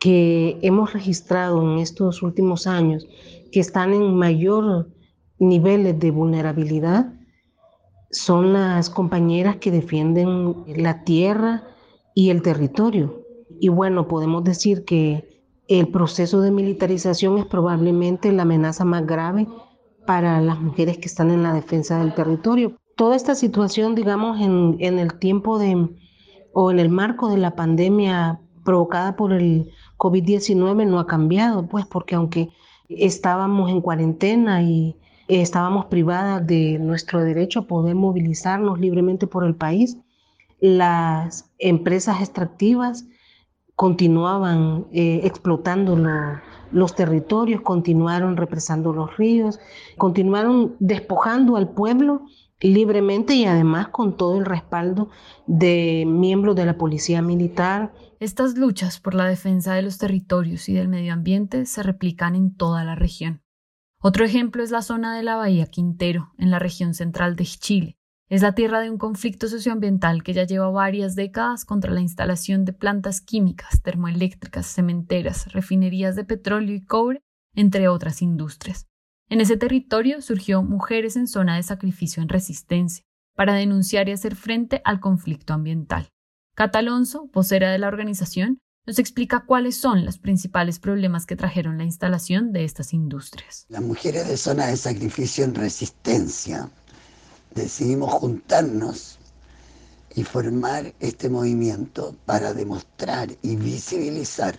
que 0.00 0.58
hemos 0.62 0.92
registrado 0.92 1.62
en 1.62 1.78
estos 1.78 2.22
últimos 2.22 2.66
años, 2.66 3.06
que 3.52 3.60
están 3.60 3.94
en 3.94 4.14
mayor 4.14 4.90
niveles 5.38 5.98
de 6.00 6.10
vulnerabilidad, 6.10 7.14
son 8.10 8.52
las 8.52 8.90
compañeras 8.90 9.56
que 9.56 9.70
defienden 9.70 10.64
la 10.66 11.04
tierra 11.04 11.64
y 12.14 12.30
el 12.30 12.42
territorio. 12.42 13.24
Y 13.60 13.68
bueno, 13.68 14.08
podemos 14.08 14.44
decir 14.44 14.84
que 14.84 15.42
el 15.68 15.88
proceso 15.88 16.40
de 16.40 16.50
militarización 16.50 17.38
es 17.38 17.46
probablemente 17.46 18.32
la 18.32 18.42
amenaza 18.42 18.84
más 18.84 19.06
grave 19.06 19.46
para 20.06 20.40
las 20.40 20.60
mujeres 20.60 20.98
que 20.98 21.06
están 21.06 21.30
en 21.30 21.42
la 21.42 21.52
defensa 21.52 21.98
del 21.98 22.14
territorio. 22.14 22.76
Toda 22.96 23.14
esta 23.14 23.34
situación, 23.34 23.94
digamos, 23.94 24.40
en, 24.40 24.76
en 24.80 24.98
el 24.98 25.14
tiempo 25.18 25.58
de 25.58 25.88
o 26.52 26.70
en 26.70 26.80
el 26.80 26.88
marco 26.88 27.28
de 27.28 27.38
la 27.38 27.54
pandemia 27.54 28.40
provocada 28.64 29.16
por 29.16 29.32
el 29.32 29.70
COVID-19 29.98 30.86
no 30.86 30.98
ha 30.98 31.06
cambiado, 31.06 31.66
pues 31.66 31.86
porque 31.86 32.16
aunque 32.16 32.50
estábamos 32.88 33.70
en 33.70 33.80
cuarentena 33.80 34.62
y 34.62 34.96
estábamos 35.38 35.86
privadas 35.86 36.46
de 36.46 36.78
nuestro 36.78 37.22
derecho 37.22 37.60
a 37.60 37.66
poder 37.66 37.94
movilizarnos 37.94 38.80
libremente 38.80 39.26
por 39.26 39.44
el 39.44 39.54
país. 39.54 39.96
Las 40.60 41.50
empresas 41.58 42.20
extractivas 42.20 43.06
continuaban 43.76 44.86
eh, 44.92 45.20
explotando 45.24 45.96
los 46.72 46.94
territorios, 46.94 47.62
continuaron 47.62 48.36
represando 48.36 48.92
los 48.92 49.16
ríos, 49.16 49.58
continuaron 49.96 50.76
despojando 50.80 51.56
al 51.56 51.70
pueblo 51.70 52.22
libremente 52.60 53.34
y 53.34 53.46
además 53.46 53.88
con 53.88 54.16
todo 54.16 54.38
el 54.38 54.44
respaldo 54.44 55.08
de 55.46 56.04
miembros 56.06 56.56
de 56.56 56.66
la 56.66 56.76
policía 56.76 57.22
militar. 57.22 57.92
Estas 58.18 58.58
luchas 58.58 59.00
por 59.00 59.14
la 59.14 59.26
defensa 59.26 59.72
de 59.74 59.82
los 59.82 59.96
territorios 59.96 60.68
y 60.68 60.74
del 60.74 60.88
medio 60.88 61.14
ambiente 61.14 61.64
se 61.64 61.82
replican 61.82 62.34
en 62.34 62.54
toda 62.54 62.84
la 62.84 62.96
región. 62.96 63.40
Otro 64.02 64.24
ejemplo 64.24 64.62
es 64.62 64.70
la 64.70 64.80
zona 64.80 65.14
de 65.14 65.22
la 65.22 65.36
Bahía 65.36 65.66
Quintero, 65.66 66.32
en 66.38 66.50
la 66.50 66.58
región 66.58 66.94
central 66.94 67.36
de 67.36 67.44
Chile. 67.44 67.98
Es 68.30 68.40
la 68.40 68.54
tierra 68.54 68.80
de 68.80 68.88
un 68.88 68.96
conflicto 68.96 69.46
socioambiental 69.46 70.22
que 70.22 70.32
ya 70.32 70.44
lleva 70.44 70.70
varias 70.70 71.16
décadas 71.16 71.66
contra 71.66 71.92
la 71.92 72.00
instalación 72.00 72.64
de 72.64 72.72
plantas 72.72 73.20
químicas, 73.20 73.82
termoeléctricas, 73.82 74.66
cementeras, 74.66 75.52
refinerías 75.52 76.16
de 76.16 76.24
petróleo 76.24 76.74
y 76.74 76.82
cobre, 76.82 77.22
entre 77.54 77.88
otras 77.88 78.22
industrias. 78.22 78.86
En 79.28 79.42
ese 79.42 79.58
territorio 79.58 80.22
surgió 80.22 80.62
Mujeres 80.62 81.16
en 81.16 81.26
Zona 81.26 81.56
de 81.56 81.62
Sacrificio 81.62 82.22
en 82.22 82.30
Resistencia, 82.30 83.04
para 83.36 83.52
denunciar 83.52 84.08
y 84.08 84.12
hacer 84.12 84.34
frente 84.34 84.80
al 84.84 85.00
conflicto 85.00 85.52
ambiental. 85.52 86.08
Catalonso, 86.54 87.28
vocera 87.34 87.70
de 87.70 87.78
la 87.78 87.88
organización, 87.88 88.60
nos 88.86 88.98
explica 88.98 89.44
cuáles 89.46 89.76
son 89.76 90.04
los 90.04 90.18
principales 90.18 90.78
problemas 90.78 91.26
que 91.26 91.36
trajeron 91.36 91.78
la 91.78 91.84
instalación 91.84 92.52
de 92.52 92.64
estas 92.64 92.92
industrias. 92.92 93.66
Las 93.68 93.82
mujeres 93.82 94.26
de 94.28 94.36
zona 94.36 94.66
de 94.66 94.76
sacrificio 94.76 95.44
en 95.44 95.54
resistencia 95.54 96.70
decidimos 97.54 98.12
juntarnos 98.12 99.18
y 100.14 100.24
formar 100.24 100.92
este 100.98 101.28
movimiento 101.28 102.16
para 102.26 102.52
demostrar 102.52 103.28
y 103.42 103.56
visibilizar 103.56 104.58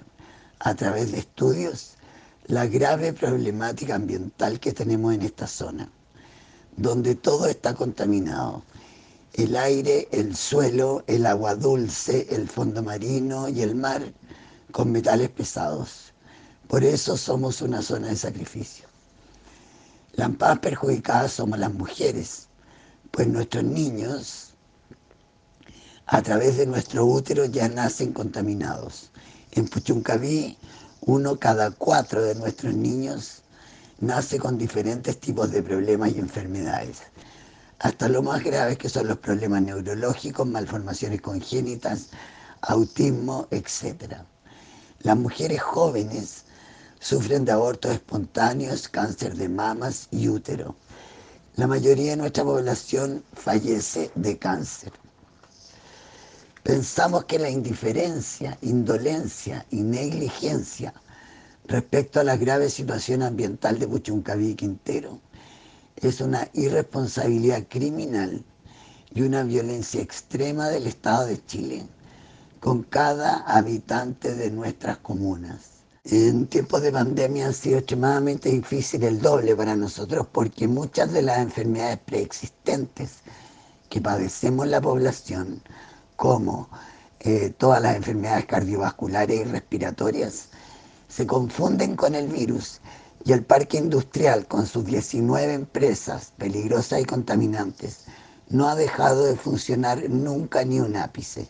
a 0.60 0.76
través 0.76 1.12
de 1.12 1.20
estudios 1.20 1.96
la 2.46 2.68
grave 2.68 3.14
problemática 3.14 3.96
ambiental 3.96 4.60
que 4.60 4.74
tenemos 4.74 5.14
en 5.14 5.24
esta 5.24 5.48
zona, 5.48 5.90
donde 6.78 7.16
todo 7.16 7.48
está 7.48 7.74
contaminado. 7.74 8.64
El 9.34 9.56
aire, 9.56 10.10
el 10.12 10.36
suelo, 10.36 11.04
el 11.08 11.26
agua 11.26 11.56
dulce, 11.56 12.28
el 12.32 12.50
fondo 12.50 12.84
marino 12.84 13.48
y 13.48 13.62
el 13.62 13.76
mar 13.76 14.14
con 14.72 14.92
metales 14.92 15.30
pesados. 15.30 16.14
Por 16.68 16.84
eso 16.84 17.16
somos 17.16 17.62
una 17.62 17.82
zona 17.82 18.08
de 18.08 18.18
sacrificio. 18.18 18.88
Las 20.14 20.38
más 20.38 20.60
perjudicadas 20.60 21.32
somos 21.34 21.60
las 21.60 21.74
mujeres, 21.74 22.48
pues 23.12 23.28
nuestros 23.28 23.64
niños, 23.64 24.54
a 26.06 26.22
través 26.22 26.58
de 26.58 26.66
nuestro 26.66 27.06
útero, 27.06 27.46
ya 27.46 27.70
nacen 27.70 28.12
contaminados. 28.12 29.12
En 29.52 29.68
Puchuncaví, 29.68 30.58
uno 31.02 31.38
cada 31.38 31.72
cuatro 31.72 32.22
de 32.22 32.36
nuestros 32.36 32.74
niños 32.74 33.44
nace 34.00 34.38
con 34.40 34.58
diferentes 34.58 35.20
tipos 35.20 35.52
de 35.52 35.64
problemas 35.64 36.12
y 36.14 36.20
enfermedades. 36.20 37.04
Hasta 37.82 38.08
lo 38.08 38.22
más 38.22 38.44
grave 38.44 38.78
que 38.78 38.90
son 38.90 39.08
los 39.08 39.18
problemas 39.18 39.64
neurológicos, 39.64 40.46
malformaciones 40.46 41.20
congénitas, 41.20 42.10
autismo, 42.62 43.48
etcétera. 43.50 44.24
Las 45.00 45.18
mujeres 45.18 45.64
jóvenes 45.64 46.44
sufren 47.00 47.44
de 47.44 47.54
abortos 47.54 47.94
espontáneos, 47.94 48.88
cáncer 48.88 49.36
de 49.36 49.50
mamas 49.50 50.08
y 50.12 50.30
útero. 50.30 50.76
La 51.56 51.66
mayoría 51.66 52.12
de 52.12 52.18
nuestra 52.18 52.44
población 52.44 53.24
fallece 53.34 54.12
de 54.14 54.38
cáncer. 54.38 54.94
Pensamos 56.62 57.26
que 57.26 57.40
la 57.40 57.50
indiferencia, 57.50 58.60
indolencia 58.62 59.66
y 59.72 59.78
negligencia 59.78 60.94
respecto 61.66 62.20
a 62.20 62.24
la 62.24 62.38
grave 62.38 62.70
situación 62.70 63.24
ambiental 63.24 63.80
de 63.80 63.88
Puchuncaví 63.88 64.50
y 64.50 64.56
Quintero 64.56 65.20
es 65.98 66.22
una 66.22 66.48
irresponsabilidad 66.54 67.66
criminal 67.70 68.44
y 69.14 69.22
una 69.22 69.44
violencia 69.44 70.02
extrema 70.02 70.70
del 70.70 70.88
Estado 70.88 71.26
de 71.26 71.44
Chile 71.46 71.86
con 72.60 72.84
cada 72.84 73.40
habitante 73.48 74.36
de 74.36 74.52
nuestras 74.52 74.98
comunas. 74.98 75.72
En 76.04 76.48
tiempos 76.48 76.82
de 76.82 76.92
pandemia 76.92 77.50
ha 77.50 77.54
sido 77.54 77.78
extremadamente 77.78 78.50
difícil 78.50 79.04
el 79.04 79.22
doble 79.22 79.56
para 79.56 79.76
nosotros 79.76 80.28
porque 80.32 80.68
muchas 80.68 81.12
de 81.12 81.22
las 81.22 81.40
enfermedades 81.40 82.00
preexistentes 82.00 83.20
que 83.90 84.02
padecemos 84.02 84.68
la 84.68 84.82
población, 84.82 85.62
como 86.16 86.70
eh, 87.20 87.54
todas 87.58 87.82
las 87.82 87.96
enfermedades 87.96 88.46
cardiovasculares 88.46 89.42
y 89.42 89.44
respiratorias, 89.44 90.48
se 91.08 91.28
confunden 91.28 91.96
con 91.96 92.16
el 92.16 92.28
virus 92.28 92.80
y 93.24 93.34
el 93.34 93.44
parque 93.44 93.78
industrial 93.78 94.48
con 94.48 94.66
sus 94.66 94.86
19 94.86 95.54
empresas 95.54 96.34
peligrosas 96.38 97.02
y 97.02 97.06
contaminantes 97.06 98.06
no 98.50 98.68
ha 98.68 98.76
dejado 98.76 99.26
de 99.26 99.36
funcionar 99.36 100.10
nunca 100.10 100.64
ni 100.66 100.80
un 100.80 100.96
ápice. 100.96 101.50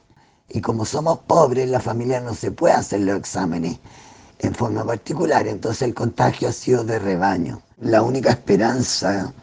Y 0.49 0.61
como 0.61 0.85
somos 0.85 1.19
pobres, 1.19 1.69
la 1.69 1.79
familia 1.79 2.19
no 2.19 2.35
se 2.35 2.51
puede 2.51 2.73
hacer 2.73 3.01
los 3.01 3.17
exámenes 3.17 3.79
en 4.39 4.53
forma 4.53 4.83
particular, 4.83 5.47
entonces 5.47 5.83
el 5.83 5.93
contagio 5.93 6.49
ha 6.49 6.51
sido 6.51 6.83
de 6.83 6.99
rebaño. 6.99 7.61
La 7.79 8.01
única 8.01 8.31
esperanza 8.31 9.33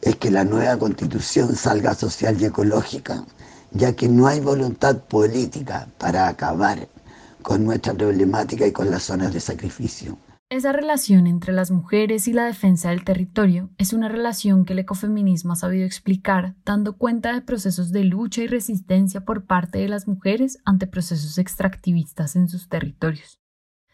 es 0.00 0.16
que 0.16 0.30
la 0.30 0.44
nueva 0.44 0.78
constitución 0.78 1.56
salga 1.56 1.94
social 1.94 2.40
y 2.40 2.44
ecológica, 2.44 3.24
ya 3.72 3.94
que 3.94 4.08
no 4.08 4.26
hay 4.26 4.40
voluntad 4.40 4.96
política 4.98 5.88
para 5.98 6.28
acabar 6.28 6.88
con 7.42 7.64
nuestra 7.64 7.94
problemática 7.94 8.66
y 8.66 8.72
con 8.72 8.90
las 8.90 9.02
zonas 9.02 9.32
de 9.32 9.40
sacrificio. 9.40 10.16
Esa 10.50 10.72
relación 10.72 11.26
entre 11.26 11.52
las 11.52 11.70
mujeres 11.70 12.28
y 12.28 12.32
la 12.34 12.44
defensa 12.44 12.90
del 12.90 13.02
territorio 13.02 13.70
es 13.78 13.92
una 13.92 14.08
relación 14.08 14.64
que 14.64 14.74
el 14.74 14.80
ecofeminismo 14.80 15.54
ha 15.54 15.56
sabido 15.56 15.86
explicar, 15.86 16.54
dando 16.64 16.98
cuenta 16.98 17.32
de 17.32 17.40
procesos 17.40 17.92
de 17.92 18.04
lucha 18.04 18.42
y 18.42 18.46
resistencia 18.46 19.24
por 19.24 19.46
parte 19.46 19.78
de 19.78 19.88
las 19.88 20.06
mujeres 20.06 20.58
ante 20.64 20.86
procesos 20.86 21.38
extractivistas 21.38 22.36
en 22.36 22.48
sus 22.48 22.68
territorios. 22.68 23.40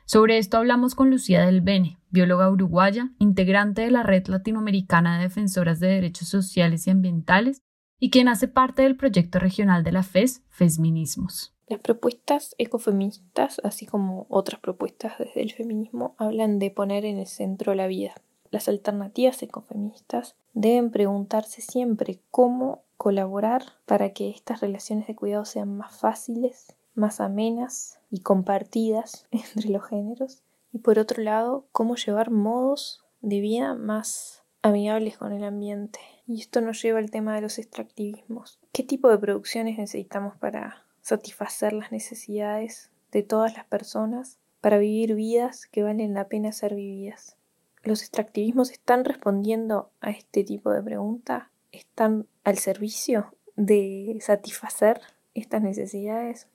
Sobre 0.07 0.39
esto 0.39 0.57
hablamos 0.57 0.97
con 0.97 1.09
Lucía 1.09 1.47
del 1.47 1.61
Bene, 1.61 1.99
bióloga 2.11 2.51
uruguaya, 2.51 3.13
integrante 3.21 3.83
de 3.83 3.93
la 3.93 4.03
Red 4.03 4.27
Latinoamericana 4.27 5.17
de 5.19 5.23
Defensoras 5.23 5.79
de 5.79 5.87
Derechos 5.87 6.29
Sociales 6.29 6.85
y 6.87 6.91
Ambientales 6.91 7.63
y 8.01 8.11
quien 8.11 8.27
hace 8.27 8.49
parte 8.49 8.83
del 8.83 8.97
proyecto 8.97 9.39
regional 9.39 9.85
de 9.85 9.93
la 9.93 10.03
FES, 10.03 10.43
Fesminismos. 10.49 11.55
Las 11.70 11.78
propuestas 11.78 12.56
ecofeministas, 12.59 13.61
así 13.62 13.87
como 13.87 14.26
otras 14.28 14.61
propuestas 14.61 15.16
desde 15.20 15.40
el 15.40 15.52
feminismo, 15.52 16.16
hablan 16.18 16.59
de 16.59 16.72
poner 16.72 17.04
en 17.04 17.16
el 17.16 17.28
centro 17.28 17.76
la 17.76 17.87
vida. 17.87 18.12
Las 18.50 18.68
alternativas 18.68 19.40
ecofeministas 19.40 20.35
deben 20.52 20.90
preguntarse 20.90 21.62
siempre 21.62 22.18
cómo 22.33 22.83
colaborar 22.96 23.62
para 23.87 24.11
que 24.11 24.30
estas 24.30 24.61
relaciones 24.61 25.06
de 25.06 25.14
cuidado 25.14 25.44
sean 25.44 25.76
más 25.76 25.96
fáciles, 25.96 26.74
más 26.96 27.20
amenas 27.20 28.00
y 28.11 28.18
compartidas 28.22 29.28
entre 29.30 29.68
los 29.68 29.87
géneros. 29.87 30.42
Y 30.72 30.78
por 30.78 30.98
otro 30.98 31.22
lado, 31.22 31.68
cómo 31.70 31.94
llevar 31.94 32.33
modos 32.33 33.04
de 33.20 33.38
vida 33.38 33.74
más 33.74 34.42
amigables 34.62 35.18
con 35.18 35.33
el 35.33 35.44
ambiente. 35.44 36.00
Y 36.26 36.40
esto 36.40 36.62
nos 36.62 36.83
lleva 36.83 36.98
al 36.98 37.12
tema 37.12 37.37
de 37.37 37.42
los 37.42 37.61
extractivismos. 37.61 38.59
¿Qué 38.72 38.83
tipo 38.83 39.09
de 39.09 39.18
producciones 39.18 39.78
necesitamos 39.78 40.37
para 40.37 40.89
satisfacer 41.01 41.73
las 41.73 41.93
necesidades 41.93 42.91
de 43.13 43.23
todas 43.23 43.55
las 43.57 43.67
personas, 43.67 44.39
para 44.61 44.79
vivir 44.79 45.15
vidas 45.15 45.67
que 45.67 45.83
valen 45.83 46.15
la 46.15 46.29
pena 46.29 46.53
ser 46.53 46.75
vividas? 46.75 47.37
¿Los 47.83 48.03
extractivismos 48.03 48.71
están 48.71 49.05
respondiendo 49.05 49.91
a 50.01 50.11
este 50.11 50.45
tipo 50.45 50.71
de 50.71 50.83
pregunta? 50.83 51.51
¿Están 51.73 52.27
al 52.45 52.59
servicio 52.59 53.35
de 53.57 54.19
satisfacer 54.21 55.01
estas 55.35 55.63
necesidades? 55.63 56.49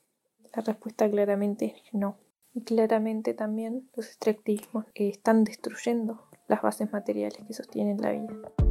La 0.56 0.62
respuesta 0.62 1.10
claramente 1.10 1.76
es 1.78 1.94
no. 1.94 2.18
Y 2.54 2.62
claramente 2.62 3.34
también 3.34 3.90
los 3.96 4.06
extractivismos 4.06 4.86
están 4.94 5.44
destruyendo 5.44 6.28
las 6.48 6.62
bases 6.62 6.92
materiales 6.94 7.40
que 7.46 7.54
sostienen 7.54 8.00
la 8.00 8.12
vida. 8.12 8.65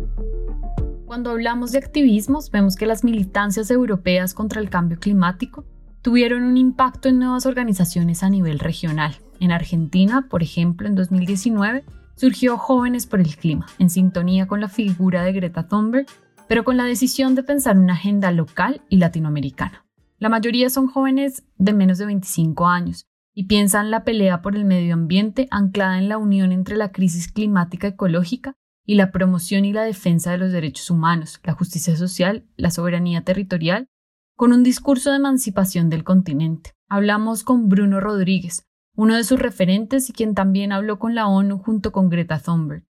Cuando 1.15 1.31
hablamos 1.31 1.71
de 1.71 1.79
activismos, 1.79 2.51
vemos 2.51 2.75
que 2.75 2.87
las 2.87 3.05
militancias 3.05 3.71
europeas 3.71 4.35
contra 4.35 4.61
el 4.61 4.69
cambio 4.69 4.99
climático 4.99 5.65
tuvieron 6.03 6.43
un 6.43 6.57
impacto 6.57 7.09
en 7.09 7.21
nuevas 7.21 7.47
organizaciones 7.47 8.25
a 8.25 8.31
nivel 8.31 8.59
regional. 8.59 9.15
En 9.39 9.53
Argentina, 9.53 10.27
por 10.29 10.43
ejemplo, 10.43 10.89
en 10.89 10.97
2019, 10.97 11.85
surgió 12.17 12.59
Jóvenes 12.59 13.07
por 13.07 13.21
el 13.21 13.37
Clima, 13.37 13.67
en 13.79 13.91
sintonía 13.91 14.49
con 14.49 14.61
la 14.61 14.69
figura 14.69 15.23
de 15.23 15.33
Greta 15.33 15.69
Thunberg, 15.69 16.07
pero 16.49 16.65
con 16.65 16.77
la 16.77 16.83
decisión 16.83 17.37
de 17.37 17.45
pensar 17.45 17.79
una 17.79 17.93
agenda 17.93 18.33
local 18.33 18.83
y 18.89 18.97
latinoamericana. 18.97 19.87
La 20.19 20.29
mayoría 20.29 20.69
son 20.69 20.89
jóvenes 20.89 21.45
de 21.59 21.75
menos 21.75 21.99
de 21.99 22.07
25 22.07 22.67
años, 22.67 23.07
y 23.33 23.45
piensan 23.45 23.93
la 23.93 24.03
pelea 24.03 24.43
por 24.43 24.57
el 24.57 24.65
medio 24.65 24.95
ambiente 24.95 25.47
anclada 25.53 25.97
en 25.97 26.09
la 26.09 26.19
unión 26.19 26.51
entre 26.51 26.77
la 26.77 26.91
crisis 26.91 27.31
climática 27.31 27.87
ecológica 27.87 28.57
y 28.85 28.95
la 28.97 29.11
promoción 29.11 29.65
y 29.65 29.73
la 29.73 29.85
defensa 29.85 30.31
de 30.33 30.39
los 30.39 30.53
derechos 30.53 30.91
humanos, 30.91 31.41
la 31.43 31.55
justicia 31.55 31.97
social, 31.97 32.47
la 32.57 32.71
soberanía 32.71 33.23
territorial, 33.23 33.89
con 34.37 34.53
un 34.53 34.63
discurso 34.63 35.11
de 35.11 35.17
emancipación 35.17 35.89
del 35.91 36.05
continente. 36.05 36.73
Hablamos 36.89 37.45
con 37.45 37.69
Bruno 37.69 38.01
Rodríguez, 38.01 38.67
uno 38.97 39.17
de 39.17 39.25
sus 39.25 39.39
referentes 39.39 40.11
y 40.11 40.13
quien 40.13 40.35
también 40.35 40.73
habló 40.73 40.99
con 40.99 41.15
la 41.15 41.27
ONU 41.27 41.59
junto 41.59 41.93
con 41.93 42.09
Greta 42.11 42.39
Thunberg. 42.39 42.85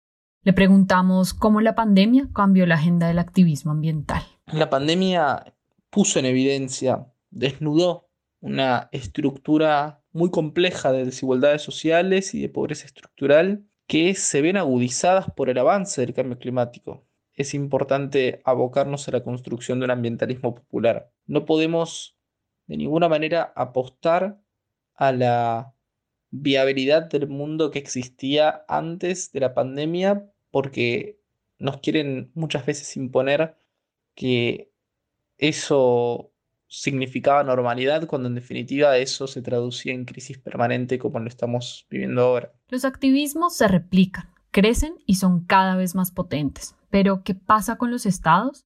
Le 0.42 0.52
preguntamos 0.52 1.34
cómo 1.34 1.60
la 1.60 1.74
pandemia 1.74 2.28
cambió 2.34 2.66
la 2.66 2.76
agenda 2.76 3.08
del 3.08 3.18
activismo 3.18 3.72
ambiental. 3.72 4.22
La 4.46 4.70
pandemia 4.70 5.54
puso 5.90 6.18
en 6.18 6.26
evidencia, 6.26 7.12
desnudó 7.30 8.08
una 8.40 8.88
estructura 8.92 10.02
muy 10.12 10.30
compleja 10.30 10.92
de 10.92 11.04
desigualdades 11.04 11.62
sociales 11.62 12.34
y 12.34 12.40
de 12.40 12.48
pobreza 12.48 12.86
estructural 12.86 13.66
que 13.90 14.14
se 14.14 14.40
ven 14.40 14.56
agudizadas 14.56 15.32
por 15.32 15.50
el 15.50 15.58
avance 15.58 16.00
del 16.00 16.14
cambio 16.14 16.38
climático. 16.38 17.04
Es 17.34 17.54
importante 17.54 18.40
abocarnos 18.44 19.08
a 19.08 19.10
la 19.10 19.24
construcción 19.24 19.80
de 19.80 19.86
un 19.86 19.90
ambientalismo 19.90 20.54
popular. 20.54 21.10
No 21.26 21.44
podemos 21.44 22.16
de 22.68 22.76
ninguna 22.76 23.08
manera 23.08 23.52
apostar 23.56 24.38
a 24.94 25.10
la 25.10 25.74
viabilidad 26.30 27.10
del 27.10 27.26
mundo 27.26 27.72
que 27.72 27.80
existía 27.80 28.64
antes 28.68 29.32
de 29.32 29.40
la 29.40 29.54
pandemia 29.54 30.30
porque 30.52 31.18
nos 31.58 31.78
quieren 31.78 32.30
muchas 32.34 32.64
veces 32.64 32.96
imponer 32.96 33.56
que 34.14 34.70
eso 35.36 36.30
significaba 36.70 37.42
normalidad 37.42 38.06
cuando 38.06 38.28
en 38.28 38.36
definitiva 38.36 38.96
eso 38.96 39.26
se 39.26 39.42
traducía 39.42 39.92
en 39.92 40.04
crisis 40.04 40.38
permanente 40.38 40.98
como 40.98 41.18
lo 41.18 41.26
estamos 41.26 41.86
viviendo 41.90 42.22
ahora. 42.22 42.52
Los 42.68 42.84
activismos 42.84 43.56
se 43.56 43.66
replican, 43.66 44.30
crecen 44.52 44.94
y 45.04 45.16
son 45.16 45.44
cada 45.44 45.74
vez 45.74 45.96
más 45.96 46.12
potentes. 46.12 46.76
Pero, 46.88 47.22
¿qué 47.24 47.34
pasa 47.34 47.76
con 47.76 47.90
los 47.90 48.06
estados? 48.06 48.64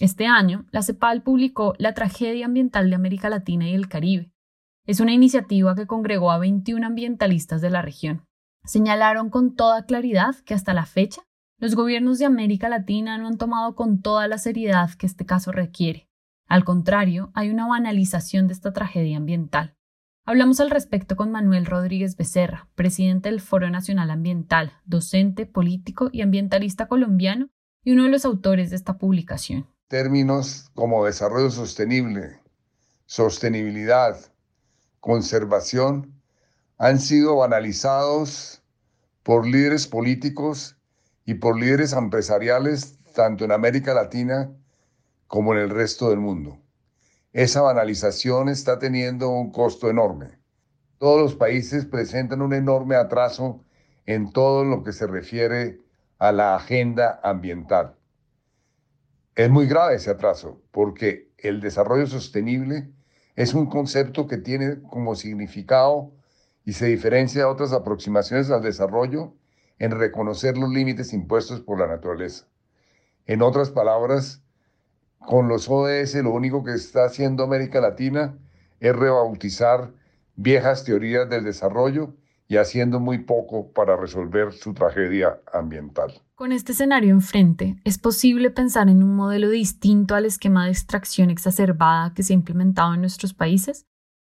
Este 0.00 0.26
año, 0.26 0.66
la 0.70 0.82
CEPAL 0.82 1.22
publicó 1.22 1.74
La 1.78 1.94
tragedia 1.94 2.44
ambiental 2.44 2.90
de 2.90 2.96
América 2.96 3.30
Latina 3.30 3.68
y 3.68 3.74
el 3.74 3.88
Caribe. 3.88 4.30
Es 4.86 5.00
una 5.00 5.14
iniciativa 5.14 5.74
que 5.74 5.86
congregó 5.86 6.30
a 6.30 6.38
21 6.38 6.86
ambientalistas 6.86 7.62
de 7.62 7.70
la 7.70 7.80
región. 7.80 8.22
Señalaron 8.64 9.30
con 9.30 9.54
toda 9.54 9.86
claridad 9.86 10.36
que 10.44 10.54
hasta 10.54 10.74
la 10.74 10.84
fecha 10.84 11.22
los 11.58 11.74
gobiernos 11.74 12.18
de 12.18 12.26
América 12.26 12.68
Latina 12.68 13.16
no 13.16 13.28
han 13.28 13.38
tomado 13.38 13.74
con 13.74 14.02
toda 14.02 14.28
la 14.28 14.36
seriedad 14.36 14.90
que 14.98 15.06
este 15.06 15.24
caso 15.24 15.52
requiere 15.52 16.06
al 16.46 16.64
contrario, 16.64 17.30
hay 17.34 17.50
una 17.50 17.66
banalización 17.66 18.46
de 18.46 18.52
esta 18.52 18.72
tragedia 18.72 19.16
ambiental. 19.16 19.74
Hablamos 20.24 20.60
al 20.60 20.70
respecto 20.70 21.16
con 21.16 21.30
Manuel 21.30 21.66
Rodríguez 21.66 22.16
Becerra, 22.16 22.68
presidente 22.74 23.28
del 23.28 23.40
Foro 23.40 23.68
Nacional 23.70 24.10
Ambiental, 24.10 24.72
docente, 24.84 25.46
político 25.46 26.08
y 26.12 26.22
ambientalista 26.22 26.86
colombiano 26.86 27.48
y 27.82 27.92
uno 27.92 28.04
de 28.04 28.10
los 28.10 28.24
autores 28.24 28.70
de 28.70 28.76
esta 28.76 28.98
publicación. 28.98 29.66
Términos 29.88 30.70
como 30.74 31.04
desarrollo 31.04 31.50
sostenible, 31.50 32.40
sostenibilidad, 33.06 34.16
conservación 35.00 36.20
han 36.78 36.98
sido 36.98 37.36
banalizados 37.36 38.62
por 39.22 39.46
líderes 39.46 39.86
políticos 39.86 40.76
y 41.24 41.34
por 41.34 41.58
líderes 41.58 41.92
empresariales 41.92 42.98
tanto 43.14 43.44
en 43.44 43.52
América 43.52 43.94
Latina 43.94 44.50
como 45.26 45.54
en 45.54 45.60
el 45.60 45.70
resto 45.70 46.10
del 46.10 46.18
mundo. 46.18 46.58
Esa 47.32 47.60
banalización 47.60 48.48
está 48.48 48.78
teniendo 48.78 49.28
un 49.28 49.50
costo 49.52 49.90
enorme. 49.90 50.38
Todos 50.98 51.20
los 51.20 51.34
países 51.34 51.84
presentan 51.84 52.40
un 52.40 52.54
enorme 52.54 52.96
atraso 52.96 53.64
en 54.06 54.32
todo 54.32 54.64
lo 54.64 54.82
que 54.82 54.92
se 54.92 55.06
refiere 55.06 55.80
a 56.18 56.32
la 56.32 56.56
agenda 56.56 57.20
ambiental. 57.22 57.96
Es 59.34 59.50
muy 59.50 59.66
grave 59.66 59.96
ese 59.96 60.10
atraso 60.10 60.62
porque 60.70 61.30
el 61.36 61.60
desarrollo 61.60 62.06
sostenible 62.06 62.90
es 63.34 63.52
un 63.52 63.66
concepto 63.66 64.26
que 64.26 64.38
tiene 64.38 64.80
como 64.80 65.14
significado 65.14 66.12
y 66.64 66.72
se 66.72 66.86
diferencia 66.86 67.42
de 67.42 67.46
otras 67.46 67.72
aproximaciones 67.72 68.50
al 68.50 68.62
desarrollo 68.62 69.34
en 69.78 69.90
reconocer 69.90 70.56
los 70.56 70.70
límites 70.70 71.12
impuestos 71.12 71.60
por 71.60 71.78
la 71.78 71.86
naturaleza. 71.86 72.46
En 73.26 73.42
otras 73.42 73.70
palabras, 73.70 74.42
con 75.26 75.48
los 75.48 75.68
ODS 75.68 76.14
lo 76.22 76.32
único 76.32 76.64
que 76.64 76.72
está 76.72 77.04
haciendo 77.04 77.42
América 77.42 77.80
Latina 77.80 78.38
es 78.80 78.94
rebautizar 78.94 79.92
viejas 80.36 80.84
teorías 80.84 81.28
del 81.28 81.44
desarrollo 81.44 82.14
y 82.48 82.58
haciendo 82.58 83.00
muy 83.00 83.18
poco 83.18 83.72
para 83.72 83.96
resolver 83.96 84.52
su 84.52 84.72
tragedia 84.72 85.40
ambiental. 85.52 86.22
Con 86.36 86.52
este 86.52 86.72
escenario 86.72 87.10
enfrente, 87.10 87.76
¿es 87.84 87.98
posible 87.98 88.50
pensar 88.50 88.88
en 88.88 89.02
un 89.02 89.16
modelo 89.16 89.50
distinto 89.50 90.14
al 90.14 90.26
esquema 90.26 90.64
de 90.64 90.70
extracción 90.70 91.30
exacerbada 91.30 92.14
que 92.14 92.22
se 92.22 92.32
ha 92.32 92.36
implementado 92.36 92.94
en 92.94 93.00
nuestros 93.00 93.34
países? 93.34 93.84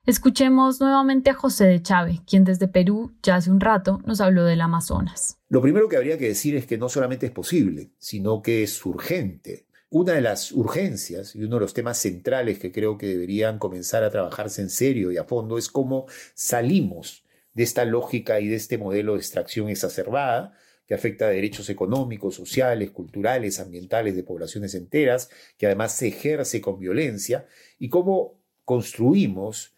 Escuchemos 0.07 0.81
nuevamente 0.81 1.31
a 1.31 1.35
José 1.35 1.65
de 1.65 1.83
Chávez, 1.83 2.21
quien 2.27 2.45
desde 2.45 2.69
Perú 2.69 3.17
ya 3.23 3.37
hace 3.37 3.51
un 3.51 3.59
rato 3.59 4.01
nos 4.05 4.21
habló 4.21 4.45
del 4.45 4.61
Amazonas. 4.61 5.39
Lo 5.49 5.63
primero 5.63 5.89
que 5.89 5.97
habría 5.97 6.19
que 6.19 6.29
decir 6.29 6.55
es 6.57 6.67
que 6.67 6.77
no 6.77 6.91
solamente 6.91 7.27
es 7.27 7.33
posible, 7.33 7.91
sino 7.99 8.43
que 8.43 8.63
es 8.63 8.85
urgente. 8.85 9.67
Una 9.95 10.15
de 10.15 10.23
las 10.23 10.51
urgencias 10.51 11.37
y 11.37 11.45
uno 11.45 11.55
de 11.55 11.61
los 11.61 11.73
temas 11.73 11.99
centrales 11.99 12.59
que 12.59 12.73
creo 12.73 12.99
que 12.99 13.07
deberían 13.07 13.61
comenzar 13.61 14.03
a 14.03 14.11
trabajarse 14.11 14.61
en 14.61 14.69
serio 14.69 15.13
y 15.13 15.19
a 15.19 15.23
fondo 15.23 15.57
es 15.57 15.69
cómo 15.69 16.07
salimos 16.35 17.23
de 17.53 17.63
esta 17.63 17.85
lógica 17.85 18.41
y 18.41 18.49
de 18.49 18.57
este 18.57 18.77
modelo 18.77 19.13
de 19.13 19.21
extracción 19.21 19.69
exacerbada 19.69 20.59
que 20.89 20.95
afecta 20.95 21.27
a 21.27 21.29
derechos 21.29 21.71
económicos, 21.71 22.35
sociales, 22.35 22.91
culturales, 22.91 23.61
ambientales 23.61 24.17
de 24.17 24.25
poblaciones 24.25 24.75
enteras, 24.75 25.31
que 25.57 25.67
además 25.67 25.95
se 25.97 26.09
ejerce 26.09 26.61
con 26.61 26.81
violencia, 26.81 27.47
y 27.79 27.89
cómo 27.89 28.43
construimos 28.65 29.77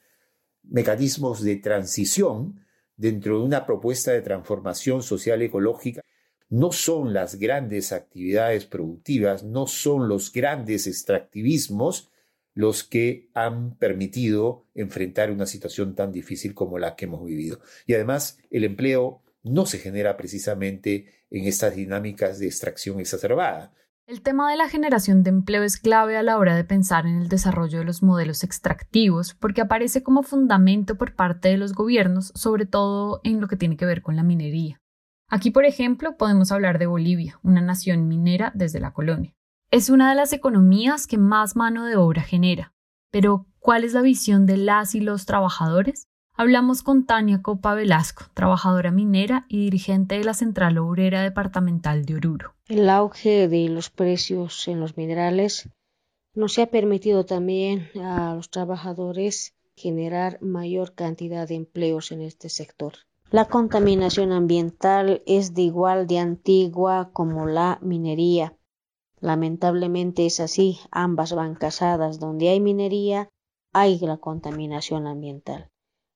mecanismos 0.62 1.42
de 1.42 1.56
transición 1.56 2.64
dentro 2.96 3.40
de 3.40 3.44
una 3.44 3.66
propuesta 3.66 4.12
de 4.12 4.22
transformación 4.22 5.02
social 5.02 5.42
ecológica 5.42 6.00
no 6.48 6.72
son 6.72 7.12
las 7.12 7.36
grandes 7.36 7.92
actividades 7.92 8.66
productivas, 8.66 9.44
no 9.44 9.66
son 9.66 10.08
los 10.08 10.32
grandes 10.32 10.86
extractivismos 10.86 12.10
los 12.54 12.84
que 12.84 13.28
han 13.34 13.76
permitido 13.76 14.64
enfrentar 14.74 15.30
una 15.30 15.44
situación 15.44 15.94
tan 15.94 16.10
difícil 16.10 16.54
como 16.54 16.78
la 16.78 16.96
que 16.96 17.04
hemos 17.04 17.24
vivido. 17.24 17.60
Y 17.84 17.92
además, 17.92 18.38
el 18.50 18.64
empleo 18.64 19.22
no 19.42 19.66
se 19.66 19.78
genera 19.78 20.16
precisamente 20.16 21.06
en 21.30 21.44
estas 21.44 21.76
dinámicas 21.76 22.38
de 22.38 22.46
extracción 22.46 22.98
exacerbada. 22.98 23.74
El 24.06 24.22
tema 24.22 24.50
de 24.50 24.56
la 24.56 24.68
generación 24.68 25.22
de 25.22 25.30
empleo 25.30 25.64
es 25.64 25.76
clave 25.76 26.16
a 26.16 26.22
la 26.22 26.38
hora 26.38 26.56
de 26.56 26.64
pensar 26.64 27.06
en 27.06 27.16
el 27.16 27.28
desarrollo 27.28 27.80
de 27.80 27.84
los 27.84 28.02
modelos 28.02 28.44
extractivos 28.44 29.34
porque 29.34 29.60
aparece 29.60 30.02
como 30.02 30.22
fundamento 30.22 30.96
por 30.96 31.14
parte 31.14 31.48
de 31.48 31.58
los 31.58 31.74
gobiernos, 31.74 32.32
sobre 32.36 32.66
todo 32.66 33.20
en 33.24 33.40
lo 33.40 33.48
que 33.48 33.56
tiene 33.56 33.76
que 33.76 33.84
ver 33.84 34.02
con 34.02 34.16
la 34.16 34.22
minería. 34.22 34.80
Aquí, 35.28 35.50
por 35.50 35.64
ejemplo, 35.64 36.16
podemos 36.16 36.52
hablar 36.52 36.78
de 36.78 36.86
Bolivia, 36.86 37.38
una 37.42 37.60
nación 37.60 38.08
minera 38.08 38.52
desde 38.54 38.80
la 38.80 38.92
colonia. 38.92 39.34
Es 39.70 39.90
una 39.90 40.08
de 40.08 40.16
las 40.16 40.32
economías 40.32 41.06
que 41.06 41.18
más 41.18 41.56
mano 41.56 41.84
de 41.84 41.96
obra 41.96 42.22
genera. 42.22 42.72
Pero, 43.10 43.46
¿Cuál 43.66 43.82
es 43.82 43.94
la 43.94 44.02
visión 44.02 44.46
de 44.46 44.58
las 44.58 44.94
y 44.94 45.00
los 45.00 45.26
trabajadores? 45.26 46.06
Hablamos 46.34 46.84
con 46.84 47.04
Tania 47.04 47.42
Copa 47.42 47.74
Velasco, 47.74 48.26
trabajadora 48.32 48.92
minera 48.92 49.44
y 49.48 49.58
dirigente 49.58 50.16
de 50.16 50.22
la 50.22 50.34
Central 50.34 50.78
Obrera 50.78 51.20
Departamental 51.20 52.04
de 52.04 52.14
Oruro. 52.14 52.54
El 52.68 52.88
auge 52.88 53.48
de 53.48 53.68
los 53.68 53.90
precios 53.90 54.68
en 54.68 54.78
los 54.78 54.96
minerales 54.96 55.68
nos 56.32 56.60
ha 56.60 56.66
permitido 56.66 57.26
también 57.26 57.90
a 58.00 58.36
los 58.36 58.50
trabajadores 58.50 59.56
generar 59.74 60.40
mayor 60.40 60.94
cantidad 60.94 61.48
de 61.48 61.56
empleos 61.56 62.12
en 62.12 62.22
este 62.22 62.48
sector. 62.50 62.92
La 63.32 63.46
contaminación 63.46 64.30
ambiental 64.30 65.20
es 65.26 65.52
de 65.52 65.62
igual 65.62 66.06
de 66.06 66.20
antigua 66.20 67.10
como 67.12 67.46
la 67.46 67.80
minería. 67.82 68.56
Lamentablemente 69.18 70.26
es 70.26 70.38
así, 70.38 70.78
ambas 70.92 71.34
van 71.34 71.56
casadas. 71.56 72.20
Donde 72.20 72.50
hay 72.50 72.60
minería, 72.60 73.28
hay 73.72 73.98
la 73.98 74.18
contaminación 74.18 75.08
ambiental. 75.08 75.68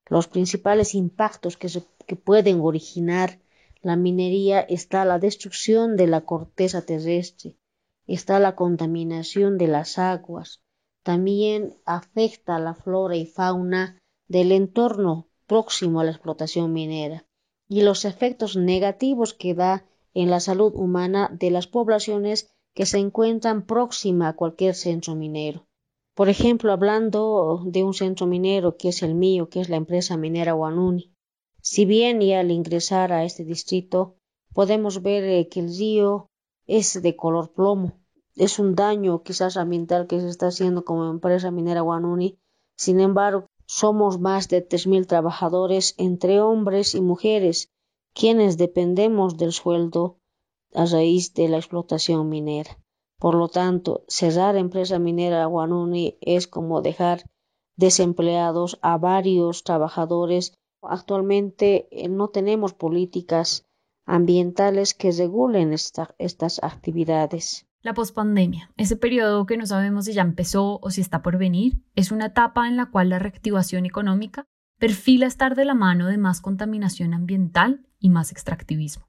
Los 0.07 0.29
principales 0.29 0.95
impactos 0.95 1.57
que, 1.57 2.15
pueden 2.15 2.61
originar 2.61 3.41
la 3.81 3.97
minería 3.97 4.61
está 4.61 5.03
la 5.03 5.19
destrucción 5.19 5.97
de 5.97 6.07
la 6.07 6.21
corteza 6.21 6.85
terrestre, 6.85 7.57
está 8.07 8.39
la 8.39 8.55
contaminación 8.55 9.57
de 9.57 9.67
las 9.67 9.97
aguas, 9.97 10.63
también 11.03 11.75
afecta 11.85 12.55
a 12.55 12.59
la 12.59 12.73
flora 12.73 13.15
y 13.17 13.25
fauna 13.25 13.99
del 14.27 14.51
entorno 14.51 15.30
próximo 15.51 15.99
a 15.99 16.05
la 16.05 16.11
explotación 16.11 16.71
minera 16.71 17.25
y 17.67 17.81
los 17.81 18.05
efectos 18.05 18.55
negativos 18.55 19.33
que 19.33 19.53
da 19.53 19.85
en 20.13 20.29
la 20.29 20.39
salud 20.39 20.71
humana 20.75 21.29
de 21.41 21.51
las 21.51 21.67
poblaciones 21.67 22.37
que 22.73 22.85
se 22.85 22.99
encuentran 22.99 23.65
próxima 23.65 24.29
a 24.29 24.35
cualquier 24.37 24.75
centro 24.75 25.13
minero. 25.13 25.67
Por 26.15 26.29
ejemplo, 26.29 26.71
hablando 26.71 27.63
de 27.65 27.83
un 27.83 27.93
centro 27.93 28.27
minero 28.27 28.77
que 28.77 28.87
es 28.93 29.03
el 29.03 29.13
mío, 29.13 29.49
que 29.49 29.59
es 29.59 29.67
la 29.67 29.75
empresa 29.75 30.15
minera 30.15 30.53
Guanuni. 30.53 31.13
Si 31.61 31.83
bien 31.83 32.21
y 32.21 32.33
al 32.33 32.49
ingresar 32.49 33.11
a 33.11 33.25
este 33.25 33.43
distrito 33.43 34.15
podemos 34.53 35.01
ver 35.01 35.25
eh, 35.25 35.49
que 35.49 35.59
el 35.59 35.77
río 35.77 36.29
es 36.65 37.01
de 37.01 37.17
color 37.17 37.51
plomo. 37.51 37.99
Es 38.37 38.57
un 38.57 38.73
daño 38.75 39.21
quizás 39.21 39.57
ambiental 39.57 40.07
que 40.07 40.21
se 40.21 40.29
está 40.29 40.47
haciendo 40.47 40.85
como 40.85 41.09
empresa 41.09 41.51
minera 41.51 41.81
Guanuni. 41.81 42.39
Sin 42.77 43.01
embargo, 43.01 43.50
somos 43.73 44.19
más 44.19 44.49
de 44.49 44.59
tres 44.61 44.85
mil 44.85 45.07
trabajadores 45.07 45.95
entre 45.97 46.41
hombres 46.41 46.93
y 46.93 46.99
mujeres 46.99 47.69
quienes 48.13 48.57
dependemos 48.57 49.37
del 49.37 49.53
sueldo 49.53 50.17
a 50.73 50.85
raíz 50.85 51.33
de 51.33 51.47
la 51.47 51.55
explotación 51.55 52.27
minera. 52.27 52.77
Por 53.17 53.33
lo 53.35 53.47
tanto, 53.47 54.03
cerrar 54.09 54.57
empresa 54.57 54.99
minera 54.99 55.45
Guanuni 55.45 56.17
es 56.19 56.47
como 56.47 56.81
dejar 56.81 57.23
desempleados 57.77 58.77
a 58.81 58.97
varios 58.97 59.63
trabajadores. 59.63 60.53
Actualmente 60.81 61.87
eh, 61.91 62.09
no 62.09 62.27
tenemos 62.27 62.73
políticas 62.73 63.65
ambientales 64.05 64.93
que 64.93 65.13
regulen 65.13 65.71
estas 65.71 66.59
actividades. 66.61 67.65
La 67.83 67.95
pospandemia, 67.95 68.69
ese 68.77 68.95
periodo 68.95 69.47
que 69.47 69.57
no 69.57 69.65
sabemos 69.65 70.05
si 70.05 70.13
ya 70.13 70.21
empezó 70.21 70.79
o 70.83 70.91
si 70.91 71.01
está 71.01 71.23
por 71.23 71.39
venir, 71.39 71.81
es 71.95 72.11
una 72.11 72.27
etapa 72.27 72.67
en 72.67 72.77
la 72.77 72.91
cual 72.91 73.09
la 73.09 73.17
reactivación 73.17 73.87
económica 73.87 74.45
perfila 74.77 75.25
estar 75.25 75.55
de 75.55 75.65
la 75.65 75.73
mano 75.73 76.05
de 76.05 76.19
más 76.19 76.41
contaminación 76.41 77.15
ambiental 77.15 77.87
y 77.97 78.09
más 78.11 78.31
extractivismo. 78.31 79.07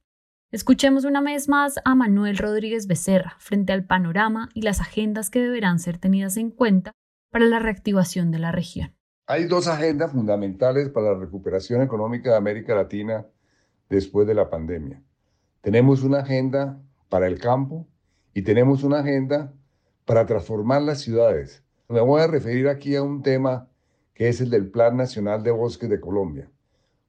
Escuchemos 0.51 1.05
una 1.05 1.21
vez 1.21 1.51
más 1.51 1.81
a 1.85 1.95
Manuel 1.95 2.39
Rodríguez 2.39 2.87
Becerra 2.87 3.37
frente 3.39 3.75
al 3.75 3.85
panorama 3.85 4.49
y 4.55 4.63
las 4.63 4.81
agendas 4.81 5.29
que 5.29 5.43
deberán 5.43 5.79
ser 5.79 5.99
tenidas 5.99 6.39
en 6.39 6.51
cuenta 6.51 6.93
para 7.31 7.45
la 7.45 7.59
reactivación 7.59 8.31
de 8.31 8.39
la 8.39 8.53
región. 8.53 8.95
Hay 9.27 9.45
dos 9.45 9.69
agendas 9.69 10.13
fundamentales 10.13 10.89
para 10.89 11.13
la 11.13 11.19
recuperación 11.19 11.83
económica 11.83 12.31
de 12.31 12.37
América 12.37 12.75
Latina 12.75 13.27
después 13.91 14.27
de 14.27 14.35
la 14.35 14.49
pandemia. 14.49 15.03
Tenemos 15.61 16.03
una 16.03 16.21
agenda 16.21 16.81
para 17.11 17.27
el 17.27 17.39
campo 17.39 17.87
y 18.35 18.43
tenemos 18.43 18.83
una 18.83 19.01
agenda 19.01 19.53
para 20.05 20.27
transformar 20.27 20.83
las 20.83 21.01
ciudades. 21.01 21.63
Me 21.89 22.01
voy 22.01 22.23
a 22.23 22.27
referir 22.27 22.69
aquí 22.69 22.97
a 22.97 23.03
un 23.03 23.23
tema 23.23 23.69
que 24.15 24.29
es 24.29 24.41
el 24.41 24.51
del 24.51 24.71
Plan 24.71 24.97
Nacional 24.97 25.43
de 25.43 25.51
Bosques 25.51 25.89
de 25.89 26.01
Colombia. 26.01 26.51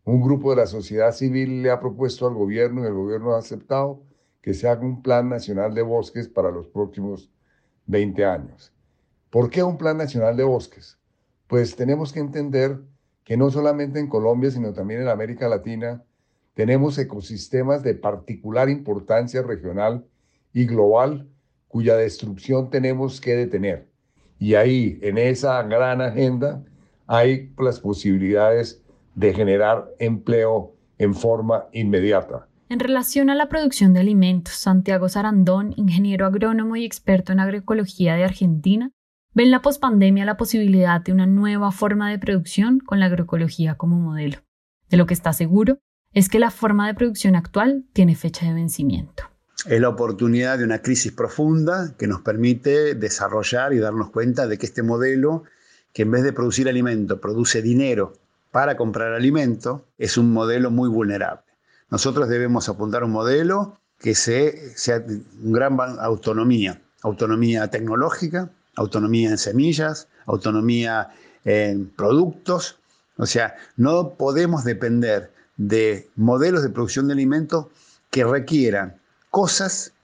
Un 0.06 0.22
grupo 0.22 0.50
de 0.52 0.58
la 0.58 0.66
sociedad 0.66 1.14
civil 1.14 1.64
le 1.64 1.72
ha 1.72 1.80
propuesto 1.80 2.28
al 2.28 2.34
gobierno 2.34 2.84
y 2.84 2.88
el 2.88 2.94
gobierno 2.94 3.34
ha 3.34 3.40
aceptado 3.40 4.02
que 4.42 4.54
se 4.54 4.68
haga 4.68 4.82
un 4.82 5.02
plan 5.02 5.30
nacional 5.30 5.74
de 5.74 5.82
bosques 5.82 6.28
para 6.28 6.52
los 6.52 6.68
próximos 6.68 7.32
20 7.86 8.26
años. 8.26 8.74
¿Por 9.30 9.50
qué 9.50 9.64
un 9.64 9.78
plan 9.78 9.98
nacional 9.98 10.36
de 10.36 10.44
bosques? 10.44 11.00
Pues 11.48 11.76
tenemos 11.76 12.12
que 12.12 12.20
entender 12.20 12.82
que 13.24 13.38
no 13.38 13.50
solamente 13.50 14.00
en 14.00 14.08
Colombia, 14.08 14.52
sino 14.52 14.74
también 14.74 15.02
en 15.02 15.08
América 15.08 15.48
Latina, 15.48 16.04
tenemos 16.54 16.98
ecosistemas 16.98 17.82
de 17.84 17.96
particular 17.96 18.70
importancia 18.70 19.42
regional 19.42 20.06
y 20.54 20.66
global 20.66 21.28
cuya 21.68 21.96
destrucción 21.96 22.70
tenemos 22.70 23.20
que 23.20 23.36
detener. 23.36 23.88
Y 24.38 24.56
ahí, 24.56 25.00
en 25.02 25.18
esa 25.18 25.62
gran 25.64 26.02
agenda, 26.02 26.64
hay 27.08 27.52
las 27.58 27.80
posibilidades 27.80 28.84
de 29.16 29.34
generar 29.34 29.90
empleo 30.00 30.76
en 30.98 31.14
forma 31.14 31.66
inmediata. 31.72 32.48
En 32.70 32.80
relación 32.80 33.30
a 33.30 33.36
la 33.36 33.50
producción 33.50 33.94
de 33.94 34.00
alimentos, 34.00 34.56
Santiago 34.56 35.10
Sarandón, 35.10 35.74
ingeniero 35.76 36.26
agrónomo 36.26 36.76
y 36.76 36.86
experto 36.86 37.32
en 37.32 37.40
agroecología 37.40 38.16
de 38.16 38.24
Argentina, 38.24 38.92
ve 39.34 39.44
en 39.44 39.52
la 39.52 39.62
pospandemia 39.62 40.26
la 40.26 40.38
posibilidad 40.38 41.02
de 41.02 41.12
una 41.12 41.26
nueva 41.26 41.72
forma 41.72 42.10
de 42.10 42.20
producción 42.20 42.80
con 42.80 43.00
la 43.00 43.08
agroecología 43.08 43.76
como 43.76 44.00
modelo. 44.00 44.40
De 44.90 44.98
lo 44.98 45.06
que 45.06 45.14
está 45.14 45.34
seguro 45.34 45.80
es 46.14 46.30
que 46.30 46.40
la 46.40 46.52
forma 46.52 46.88
de 46.88 46.94
producción 46.94 47.36
actual 47.36 47.86
tiene 47.94 48.16
fecha 48.16 48.46
de 48.46 48.54
vencimiento. 48.54 49.33
Es 49.66 49.80
la 49.80 49.88
oportunidad 49.88 50.58
de 50.58 50.66
una 50.66 50.82
crisis 50.82 51.14
profunda 51.14 51.94
que 51.98 52.06
nos 52.06 52.20
permite 52.20 52.96
desarrollar 52.96 53.72
y 53.74 53.80
darnos 53.80 54.10
cuenta 54.10 54.46
de 54.46 54.58
que 54.58 54.66
este 54.66 54.84
modelo, 54.84 55.44
que 55.94 56.02
en 56.02 56.12
vez 56.12 56.24
de 56.24 56.34
producir 56.34 56.68
alimento, 56.68 57.22
produce 57.22 57.62
dinero 57.62 58.14
para 58.52 58.76
comprar 58.76 59.14
alimento 59.14 59.86
es 59.98 60.18
un 60.18 60.34
modelo 60.34 60.70
muy 60.70 60.90
vulnerable. 60.90 61.44
Nosotros 61.90 62.28
debemos 62.28 62.68
apuntar 62.68 63.04
a 63.04 63.06
un 63.06 63.12
modelo 63.12 63.78
que 64.00 64.16
sea 64.16 64.52
una 65.42 65.60
gran 65.60 65.78
autonomía, 66.00 66.82
autonomía 67.02 67.70
tecnológica, 67.70 68.50
autonomía 68.76 69.30
en 69.30 69.38
semillas, 69.38 70.10
autonomía 70.26 71.10
en 71.46 71.88
productos. 71.88 72.80
O 73.16 73.26
sea, 73.26 73.56
no 73.78 74.16
podemos 74.16 74.66
depender 74.66 75.32
de 75.56 76.10
modelos 76.18 76.64
de 76.64 76.70
producción 76.70 77.08
de 77.08 77.14
alimentos 77.14 77.68
que 78.12 78.26
requieran 78.26 79.00
cosas 79.34 79.96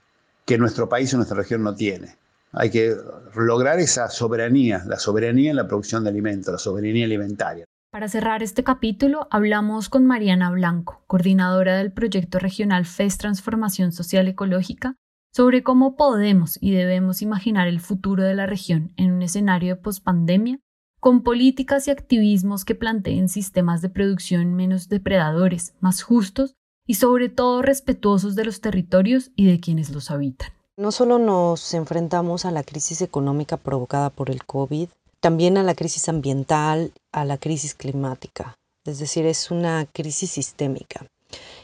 que 0.44 0.58
nuestro 0.58 0.88
país 0.88 1.14
o 1.14 1.16
nuestra 1.16 1.36
región 1.36 1.62
no 1.62 1.76
tiene. 1.76 2.16
Hay 2.50 2.68
que 2.68 2.96
lograr 3.36 3.78
esa 3.78 4.08
soberanía, 4.10 4.82
la 4.88 4.98
soberanía 4.98 5.50
en 5.50 5.56
la 5.56 5.68
producción 5.68 6.02
de 6.02 6.10
alimentos, 6.10 6.52
la 6.52 6.58
soberanía 6.58 7.04
alimentaria. 7.04 7.64
Para 7.92 8.08
cerrar 8.08 8.42
este 8.42 8.64
capítulo, 8.64 9.28
hablamos 9.30 9.88
con 9.88 10.04
Mariana 10.04 10.50
Blanco, 10.50 11.04
coordinadora 11.06 11.76
del 11.76 11.92
proyecto 11.92 12.40
regional 12.40 12.86
FES 12.86 13.18
Transformación 13.18 13.92
Social 13.92 14.26
Ecológica, 14.26 14.96
sobre 15.32 15.62
cómo 15.62 15.94
podemos 15.94 16.58
y 16.60 16.72
debemos 16.72 17.22
imaginar 17.22 17.68
el 17.68 17.78
futuro 17.78 18.24
de 18.24 18.34
la 18.34 18.46
región 18.46 18.92
en 18.96 19.12
un 19.12 19.22
escenario 19.22 19.76
de 19.76 19.80
pospandemia, 19.80 20.58
con 20.98 21.22
políticas 21.22 21.86
y 21.86 21.92
activismos 21.92 22.64
que 22.64 22.74
planteen 22.74 23.28
sistemas 23.28 23.80
de 23.80 23.90
producción 23.90 24.54
menos 24.54 24.88
depredadores, 24.88 25.74
más 25.78 26.02
justos 26.02 26.56
y 26.90 26.94
sobre 26.94 27.28
todo 27.28 27.62
respetuosos 27.62 28.34
de 28.34 28.44
los 28.44 28.60
territorios 28.60 29.30
y 29.36 29.46
de 29.46 29.60
quienes 29.60 29.90
los 29.90 30.10
habitan. 30.10 30.50
No 30.76 30.90
solo 30.90 31.20
nos 31.20 31.72
enfrentamos 31.72 32.44
a 32.44 32.50
la 32.50 32.64
crisis 32.64 33.00
económica 33.00 33.56
provocada 33.56 34.10
por 34.10 34.28
el 34.28 34.44
COVID, 34.44 34.88
también 35.20 35.56
a 35.56 35.62
la 35.62 35.76
crisis 35.76 36.08
ambiental, 36.08 36.92
a 37.12 37.24
la 37.24 37.38
crisis 37.38 37.76
climática. 37.76 38.56
Es 38.84 38.98
decir, 38.98 39.24
es 39.24 39.52
una 39.52 39.86
crisis 39.86 40.32
sistémica. 40.32 41.06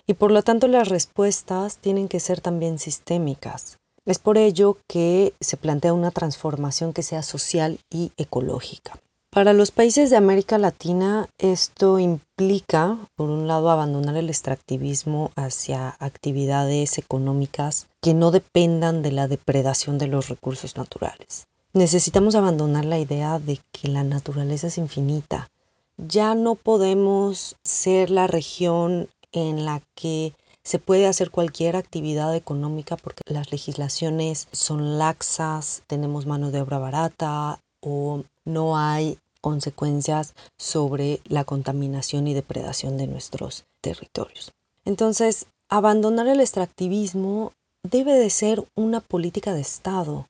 Y 0.07 0.15
por 0.15 0.31
lo 0.31 0.43
tanto 0.43 0.69
las 0.69 0.89
respuestas 0.89 1.79
tienen 1.79 2.07
que 2.07 2.21
ser 2.21 2.41
también 2.41 2.79
sistémicas. 2.79 3.79
Es 4.05 4.21
por 4.21 4.39
ello 4.39 4.79
que 4.87 5.35
se 5.41 5.57
plantea 5.57 5.93
una 5.93 6.13
transformación 6.13 6.93
que 6.93 7.03
sea 7.03 7.25
social 7.25 7.81
y 7.91 8.13
ecológica. 8.17 9.01
Para 9.37 9.53
los 9.53 9.71
países 9.71 10.09
de 10.09 10.17
América 10.17 10.57
Latina 10.57 11.29
esto 11.37 11.99
implica, 11.99 12.97
por 13.17 13.29
un 13.29 13.47
lado, 13.47 13.69
abandonar 13.69 14.17
el 14.17 14.31
extractivismo 14.31 15.31
hacia 15.37 15.95
actividades 16.01 16.97
económicas 16.97 17.87
que 18.01 18.15
no 18.15 18.31
dependan 18.31 19.03
de 19.03 19.13
la 19.13 19.29
depredación 19.29 19.99
de 19.99 20.07
los 20.07 20.31
recursos 20.31 20.79
naturales. 20.79 21.49
Necesitamos 21.75 22.35
abandonar 22.35 22.87
la 22.87 22.99
idea 22.99 23.39
de 23.39 23.61
que 23.73 23.89
la 23.89 24.05
naturaleza 24.05 24.69
es 24.69 24.79
infinita. 24.79 25.51
Ya 25.99 26.35
no 26.35 26.55
podemos 26.55 27.57
ser 27.63 28.09
la 28.09 28.29
región 28.29 29.11
en 29.33 29.67
la 29.67 29.83
que 29.95 30.33
se 30.63 30.79
puede 30.79 31.07
hacer 31.07 31.31
cualquier 31.31 31.77
actividad 31.77 32.35
económica 32.35 32.97
porque 32.97 33.21
las 33.27 33.53
legislaciones 33.53 34.49
son 34.53 34.97
laxas, 34.97 35.83
tenemos 35.89 36.25
mano 36.25 36.51
de 36.51 36.63
obra 36.63 36.79
barata 36.79 37.61
o 37.83 38.23
no 38.47 38.79
hay 38.79 39.19
consecuencias 39.41 40.35
sobre 40.57 41.21
la 41.25 41.45
contaminación 41.45 42.27
y 42.27 42.35
depredación 42.35 42.97
de 42.97 43.07
nuestros 43.07 43.65
territorios. 43.81 44.53
Entonces, 44.85 45.47
abandonar 45.69 46.29
el 46.29 46.41
extractivismo 46.41 47.53
debe 47.83 48.15
de 48.15 48.31
ser 48.31 48.67
una 48.75 49.01
política 49.01 49.53
de 49.53 49.61
Estado. 49.61 50.29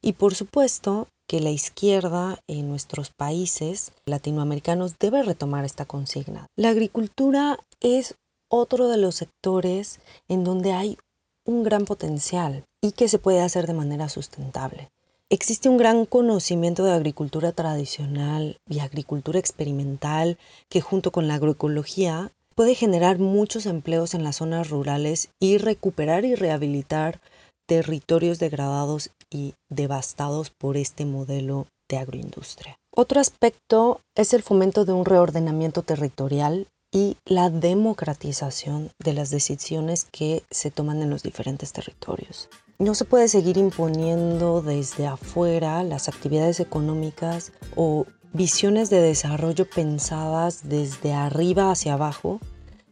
Y 0.00 0.12
por 0.14 0.34
supuesto 0.34 1.08
que 1.26 1.40
la 1.40 1.50
izquierda 1.50 2.38
en 2.46 2.68
nuestros 2.68 3.10
países 3.10 3.92
latinoamericanos 4.06 4.98
debe 4.98 5.22
retomar 5.22 5.64
esta 5.64 5.84
consigna. 5.84 6.46
La 6.56 6.68
agricultura 6.70 7.58
es 7.80 8.14
otro 8.48 8.88
de 8.88 8.96
los 8.96 9.16
sectores 9.16 10.00
en 10.28 10.44
donde 10.44 10.72
hay 10.72 10.98
un 11.44 11.62
gran 11.62 11.84
potencial 11.84 12.64
y 12.80 12.92
que 12.92 13.08
se 13.08 13.18
puede 13.18 13.40
hacer 13.40 13.66
de 13.66 13.74
manera 13.74 14.08
sustentable. 14.08 14.90
Existe 15.28 15.68
un 15.68 15.76
gran 15.76 16.06
conocimiento 16.06 16.84
de 16.84 16.92
agricultura 16.92 17.50
tradicional 17.50 18.60
y 18.68 18.78
agricultura 18.78 19.40
experimental 19.40 20.38
que 20.68 20.80
junto 20.80 21.10
con 21.10 21.26
la 21.26 21.34
agroecología 21.34 22.30
puede 22.54 22.76
generar 22.76 23.18
muchos 23.18 23.66
empleos 23.66 24.14
en 24.14 24.22
las 24.22 24.36
zonas 24.36 24.70
rurales 24.70 25.30
y 25.40 25.58
recuperar 25.58 26.24
y 26.24 26.36
rehabilitar 26.36 27.20
territorios 27.66 28.38
degradados 28.38 29.10
y 29.28 29.54
devastados 29.68 30.50
por 30.50 30.76
este 30.76 31.04
modelo 31.04 31.66
de 31.88 31.98
agroindustria. 31.98 32.78
Otro 32.94 33.20
aspecto 33.20 34.02
es 34.14 34.32
el 34.32 34.44
fomento 34.44 34.84
de 34.84 34.92
un 34.92 35.04
reordenamiento 35.04 35.82
territorial 35.82 36.68
y 36.92 37.16
la 37.24 37.50
democratización 37.50 38.92
de 39.00 39.12
las 39.12 39.30
decisiones 39.30 40.04
que 40.04 40.44
se 40.52 40.70
toman 40.70 41.02
en 41.02 41.10
los 41.10 41.24
diferentes 41.24 41.72
territorios. 41.72 42.48
No 42.78 42.94
se 42.94 43.06
puede 43.06 43.28
seguir 43.28 43.56
imponiendo 43.56 44.60
desde 44.60 45.06
afuera 45.06 45.82
las 45.82 46.08
actividades 46.08 46.60
económicas 46.60 47.52
o 47.74 48.04
visiones 48.34 48.90
de 48.90 49.00
desarrollo 49.00 49.68
pensadas 49.68 50.68
desde 50.68 51.14
arriba 51.14 51.70
hacia 51.70 51.94
abajo 51.94 52.38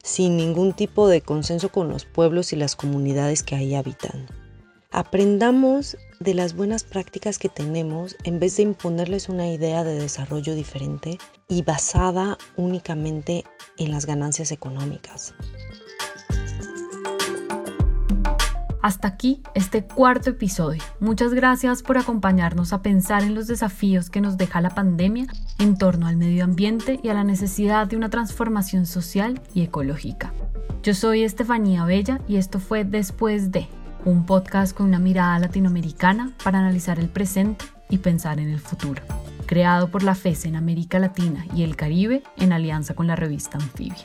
sin 0.03 0.38
ningún 0.38 0.73
tipo 0.73 1.07
de 1.07 1.20
consenso 1.20 1.70
con 1.70 1.88
los 1.88 2.07
pueblos 2.07 2.55
y 2.55 2.57
las 2.57 2.77
comunidades 2.77 3.42
que 3.42 3.57
ahí 3.57 3.75
habitan. 3.75 4.27
Aprendamos 4.90 5.99
de 6.20 6.33
las 6.33 6.55
buenas 6.55 6.85
prácticas 6.85 7.38
que 7.38 7.51
tenemos 7.51 8.16
en 8.25 8.38
vez 8.38 8.57
de 8.57 8.62
imponerles 8.62 9.29
una 9.29 9.51
idea 9.51 9.85
de 9.85 9.99
desarrollo 9.99 10.55
diferente 10.55 11.18
y 11.49 11.62
basada 11.62 12.38
únicamente 12.57 13.44
en 13.77 13.90
las 13.90 14.07
ganancias 14.07 14.51
económicas. 14.51 15.35
Hasta 18.85 19.09
aquí 19.09 19.40
este 19.55 19.83
cuarto 19.83 20.29
episodio. 20.29 20.83
Muchas 21.01 21.33
gracias 21.33 21.83
por 21.83 21.97
acompañarnos 21.97 22.75
a 22.75 22.83
pensar 22.83 23.23
en 23.23 23.35
los 23.35 23.47
desafíos 23.47 24.11
que 24.11 24.20
nos 24.20 24.37
deja 24.37 24.61
la 24.61 24.75
pandemia 24.75 25.27
en 25.59 25.79
torno 25.79 26.07
al 26.07 26.18
medio 26.18 26.44
ambiente 26.44 27.01
y 27.03 27.09
a 27.09 27.14
la 27.14 27.25
necesidad 27.25 27.87
de 27.87 27.97
una 27.97 28.11
transformación 28.11 28.85
social 28.85 29.40
y 29.55 29.62
ecológica. 29.62 30.35
Yo 30.83 30.92
soy 30.92 31.23
Estefanía 31.23 31.87
Bella 31.87 32.20
y 32.29 32.37
esto 32.37 32.61
fue 32.61 32.85
Después 32.85 33.51
de 33.51 33.68
un 34.05 34.27
podcast 34.27 34.77
con 34.77 34.88
una 34.88 34.99
mirada 34.99 35.38
latinoamericana 35.38 36.33
para 36.44 36.59
analizar 36.59 36.99
el 36.99 37.09
presente 37.09 37.64
y 37.88 37.97
pensar 37.97 38.38
en 38.38 38.51
el 38.51 38.61
futuro, 38.61 39.01
creado 39.47 39.88
por 39.88 40.03
la 40.03 40.14
FES 40.14 40.44
en 40.44 40.57
América 40.57 40.99
Latina 40.99 41.47
y 41.57 41.62
el 41.62 41.75
Caribe 41.75 42.23
en 42.37 42.53
alianza 42.53 42.92
con 42.92 43.07
la 43.07 43.16
revista 43.16 43.57
Amphibia. 43.57 44.05